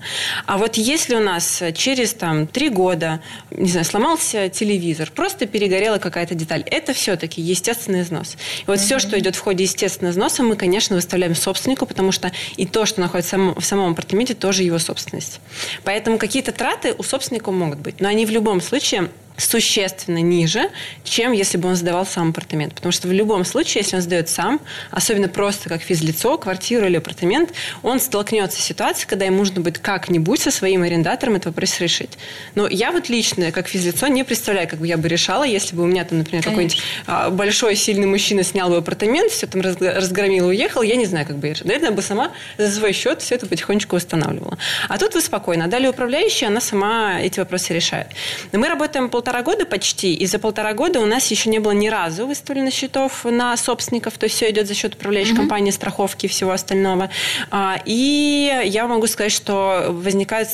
А 0.47 0.57
вот 0.57 0.75
если 0.75 1.15
у 1.15 1.19
нас 1.19 1.61
через 1.75 2.13
там 2.13 2.47
три 2.47 2.69
года, 2.69 3.21
не 3.51 3.69
знаю, 3.69 3.85
сломался 3.85 4.49
телевизор, 4.49 5.11
просто 5.11 5.45
перегорела 5.45 5.99
какая-то 5.99 6.33
деталь, 6.33 6.63
это 6.65 6.93
все-таки 6.93 7.41
естественный 7.41 8.01
износ. 8.01 8.37
И 8.61 8.63
вот 8.65 8.79
mm-hmm. 8.79 8.81
все, 8.81 8.97
что 8.97 9.19
идет 9.19 9.35
в 9.35 9.39
ходе 9.39 9.65
естественного 9.65 10.13
износа, 10.13 10.41
мы, 10.41 10.55
конечно, 10.55 10.95
выставляем 10.95 11.35
собственнику, 11.35 11.85
потому 11.85 12.11
что 12.11 12.31
и 12.57 12.65
то, 12.65 12.87
что 12.87 13.01
находится 13.01 13.37
в 13.55 13.63
самом 13.63 13.91
апартаменте, 13.91 14.33
тоже 14.33 14.63
его 14.63 14.79
собственность. 14.79 15.39
Поэтому 15.83 16.17
какие-то 16.17 16.51
траты 16.51 16.93
у 16.97 17.03
собственника 17.03 17.51
могут 17.51 17.79
быть, 17.79 18.01
но 18.01 18.09
они 18.09 18.25
в 18.25 18.29
любом 18.29 18.61
случае 18.61 19.09
существенно 19.37 20.21
ниже, 20.21 20.69
чем 21.03 21.31
если 21.31 21.57
бы 21.57 21.69
он 21.69 21.75
сдавал 21.75 22.05
сам 22.05 22.29
апартамент. 22.29 22.73
Потому 22.73 22.91
что 22.91 23.07
в 23.07 23.11
любом 23.11 23.45
случае, 23.45 23.83
если 23.83 23.97
он 23.97 24.01
сдает 24.01 24.29
сам, 24.29 24.59
особенно 24.91 25.27
просто 25.27 25.69
как 25.69 25.81
физлицо, 25.81 26.37
квартиру 26.37 26.85
или 26.85 26.97
апартамент, 26.97 27.51
он 27.83 27.99
столкнется 27.99 28.61
с 28.61 28.63
ситуацией, 28.63 29.07
когда 29.07 29.25
ему 29.25 29.37
нужно 29.37 29.61
будет 29.61 29.79
как-нибудь 29.79 30.41
со 30.41 30.51
своим 30.51 30.83
арендатором 30.83 31.35
этот 31.35 31.47
вопрос 31.47 31.79
решить. 31.79 32.17
Но 32.55 32.67
я 32.67 32.91
вот 32.91 33.09
лично, 33.09 33.51
как 33.51 33.67
физлицо, 33.67 34.07
не 34.07 34.23
представляю, 34.23 34.67
как 34.67 34.79
бы 34.79 34.87
я 34.87 34.97
бы 34.97 35.07
решала, 35.07 35.43
если 35.43 35.75
бы 35.75 35.83
у 35.83 35.85
меня 35.85 36.03
там, 36.05 36.17
например, 36.17 36.43
какой-нибудь 36.43 36.81
а, 37.05 37.29
большой, 37.29 37.75
сильный 37.75 38.07
мужчина 38.07 38.43
снял 38.43 38.69
бы 38.69 38.77
апартамент, 38.77 39.31
все 39.31 39.47
там 39.47 39.61
разгромил 39.61 40.45
и 40.45 40.55
уехал, 40.55 40.81
я 40.81 40.95
не 40.95 41.05
знаю, 41.05 41.25
как 41.25 41.37
бы 41.37 41.47
я 41.47 41.53
решила. 41.53 41.67
Наверное, 41.67 41.91
бы 41.91 42.01
сама 42.01 42.31
за 42.57 42.71
свой 42.71 42.93
счет 42.93 43.21
все 43.21 43.35
это 43.35 43.47
потихонечку 43.47 43.95
восстанавливала. 43.95 44.57
А 44.89 44.97
тут 44.97 45.13
вы 45.13 45.21
спокойно. 45.21 45.65
А 45.65 45.67
далее 45.67 45.89
управляющая, 45.89 46.47
она 46.47 46.61
сама 46.61 47.19
эти 47.21 47.39
вопросы 47.39 47.73
решает. 47.73 48.07
Но 48.51 48.59
мы 48.59 48.67
работаем 48.67 49.09
полтора 49.09 49.24
года 49.43 49.65
почти, 49.65 50.13
и 50.13 50.25
за 50.25 50.39
полтора 50.39 50.73
года 50.73 50.99
у 50.99 51.05
нас 51.05 51.29
еще 51.31 51.49
не 51.49 51.59
было 51.59 51.71
ни 51.71 51.87
разу 51.87 52.27
выставлено 52.27 52.71
счетов 52.71 53.25
на 53.25 53.55
собственников, 53.57 54.17
то 54.17 54.25
есть 54.25 54.35
все 54.35 54.49
идет 54.49 54.67
за 54.67 54.73
счет 54.73 54.95
управляющей 54.95 55.33
mm-hmm. 55.33 55.37
компании, 55.37 55.71
страховки 55.71 56.25
и 56.25 56.29
всего 56.29 56.51
остального. 56.51 57.09
А, 57.51 57.79
и 57.85 58.63
я 58.65 58.87
могу 58.87 59.07
сказать, 59.07 59.31
что 59.31 59.87
возникают 59.89 60.49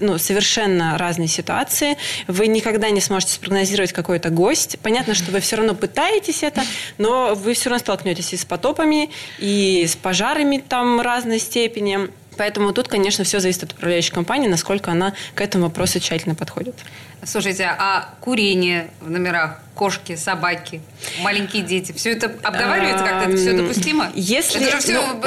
ну, 0.00 0.18
совершенно 0.18 0.96
разные 0.98 1.28
ситуации. 1.28 1.96
Вы 2.26 2.46
никогда 2.46 2.90
не 2.90 3.00
сможете 3.00 3.34
спрогнозировать 3.34 3.92
какой-то 3.92 4.30
гость. 4.30 4.78
Понятно, 4.82 5.14
что 5.14 5.30
вы 5.30 5.40
все 5.40 5.56
равно 5.56 5.74
пытаетесь 5.74 6.42
это, 6.42 6.62
но 6.98 7.34
вы 7.34 7.54
все 7.54 7.70
равно 7.70 7.80
столкнетесь 7.80 8.32
и 8.32 8.36
с 8.36 8.44
потопами, 8.44 9.10
и 9.38 9.86
с 9.86 9.96
пожарами 9.96 10.62
там 10.66 11.00
разной 11.00 11.38
степени. 11.38 12.10
Поэтому 12.36 12.72
тут, 12.72 12.88
конечно, 12.88 13.24
все 13.24 13.40
зависит 13.40 13.64
от 13.64 13.72
управляющей 13.72 14.12
компании, 14.12 14.48
насколько 14.48 14.90
она 14.90 15.14
к 15.34 15.40
этому 15.40 15.64
вопросу 15.64 16.00
тщательно 16.00 16.34
подходит. 16.34 16.74
Слушайте, 17.24 17.64
а 17.78 18.14
курение 18.20 18.90
в 19.00 19.08
номерах 19.08 19.60
кошки, 19.74 20.16
собаки, 20.16 20.80
маленькие 21.20 21.62
дети. 21.62 21.92
Все 21.92 22.12
это 22.12 22.26
обговаривается 22.42 23.04
как-то? 23.04 23.30
Это 23.30 23.36
все 23.36 23.52
допустимо? 23.52 24.12
Если, 24.14 24.60
это 24.60 24.72
же 24.72 24.78
все 24.78 25.00
ну, 25.00 25.20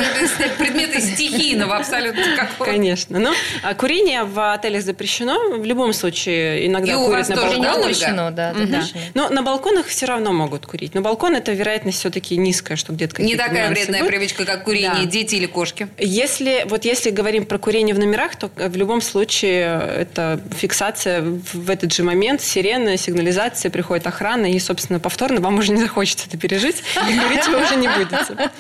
предметы 0.58 1.02
стихийного 1.02 1.78
абсолютно 1.78 2.24
какого 2.38 2.70
Конечно. 2.70 3.20
Но 3.20 3.32
ну, 3.32 3.36
а 3.64 3.74
курение 3.74 4.24
в 4.24 4.54
отелях 4.54 4.84
запрещено. 4.84 5.58
В 5.58 5.66
любом 5.66 5.94
случае 5.94 6.68
иногда 6.68 6.94
И 6.94 6.96
курят 6.96 7.28
на 7.30 7.36
балконах. 7.36 7.76
запрещено, 7.76 8.32
да. 8.32 8.52
Угу. 8.52 8.68
да. 8.68 8.84
Но 9.14 9.30
на 9.30 9.42
балконах 9.42 9.88
все 9.88 10.06
равно 10.06 10.32
могут 10.32 10.66
курить. 10.66 10.94
Но 10.94 11.02
балкон 11.02 11.36
это 11.36 11.52
вероятность 11.52 12.00
все-таки 12.00 12.38
низкая, 12.38 12.78
что 12.78 12.94
где-то 12.94 13.22
Не 13.22 13.36
такая 13.36 13.70
вредная 13.70 14.02
будут. 14.02 14.14
привычка, 14.14 14.46
как 14.46 14.64
курение 14.64 15.06
да. 15.06 15.06
дети 15.06 15.36
или 15.36 15.48
кошки. 15.48 15.88
Если, 15.98 16.66
вот 16.68 16.86
если 16.86 17.10
говорим 17.10 17.46
про 17.46 17.58
курение 17.58 17.96
в 17.96 18.00
номерах, 18.00 18.36
то 18.36 18.52
в 18.56 18.76
любом 18.76 19.02
случае 19.02 19.82
это 19.98 20.40
фиксация 20.56 21.22
в 21.22 21.70
этот 21.86 21.94
же 21.94 22.04
момент, 22.04 22.42
сирена, 22.42 22.98
сигнализация, 22.98 23.70
приходит 23.70 24.08
охрана, 24.08 24.52
и, 24.52 24.60
собственно, 24.60 25.00
повторно 25.00 25.40
вам 25.40 25.60
уже 25.60 25.72
не 25.72 25.82
захочется 25.82 26.26
это 26.28 26.38
пережить, 26.38 26.84
и 27.10 27.14
говорить 27.14 27.48
вы 27.48 27.64
уже 27.64 27.76
не 27.76 27.88
будете. 27.88 28.16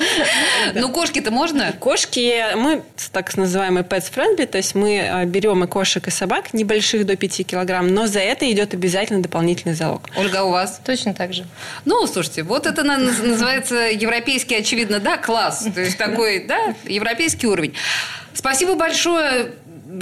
Ну, 0.73 0.91
кошки-то 0.91 1.31
можно? 1.31 1.73
Кошки, 1.73 2.55
мы 2.55 2.83
так 3.11 3.35
называемые 3.38 3.83
pets 3.83 4.11
friendly, 4.13 4.45
то 4.45 4.57
есть 4.57 4.75
мы 4.75 4.99
а, 4.99 5.25
берем 5.25 5.63
и 5.63 5.67
кошек, 5.67 6.07
и 6.07 6.11
собак, 6.11 6.53
небольших 6.53 7.05
до 7.05 7.15
5 7.15 7.47
килограмм, 7.47 7.93
но 7.93 8.07
за 8.07 8.19
это 8.19 8.49
идет 8.51 8.73
обязательно 8.73 9.21
дополнительный 9.21 9.73
залог. 9.73 10.09
Ольга, 10.17 10.43
у 10.43 10.51
вас? 10.51 10.81
Точно 10.85 11.13
так 11.13 11.33
же. 11.33 11.45
Ну, 11.85 12.05
слушайте, 12.07 12.43
вот 12.43 12.67
это 12.67 12.83
называется 12.83 13.75
европейский, 13.75 14.55
очевидно, 14.55 14.99
да, 14.99 15.17
класс. 15.17 15.67
То 15.73 15.81
есть 15.81 15.97
такой, 15.97 16.45
да, 16.45 16.75
европейский 16.85 17.47
уровень. 17.47 17.73
Спасибо 18.33 18.75
большое. 18.75 19.53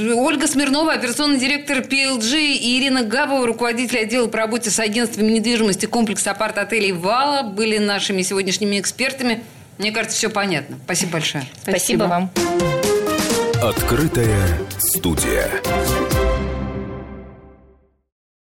Ольга 0.01 0.47
Смирнова, 0.47 0.93
операционный 0.93 1.37
директор 1.39 1.79
PLG, 1.79 2.55
и 2.55 2.79
Ирина 2.79 3.03
Габова, 3.03 3.45
руководитель 3.45 3.99
отдела 3.99 4.27
по 4.27 4.37
работе 4.37 4.69
с 4.71 4.79
агентством 4.79 5.27
недвижимости 5.27 5.85
комплекса 5.85 6.31
апарт-отелей 6.31 6.93
«Вала» 6.93 7.43
были 7.43 7.77
нашими 7.77 8.23
сегодняшними 8.23 8.79
экспертами. 8.79 9.43
Мне 9.77 9.91
кажется, 9.91 10.17
все 10.17 10.29
понятно. 10.29 10.77
Спасибо 10.85 11.11
большое. 11.13 11.45
Спасибо, 11.61 11.77
Спасибо 11.77 12.03
вам. 12.03 12.31
Открытая 13.61 14.59
студия. 14.79 15.49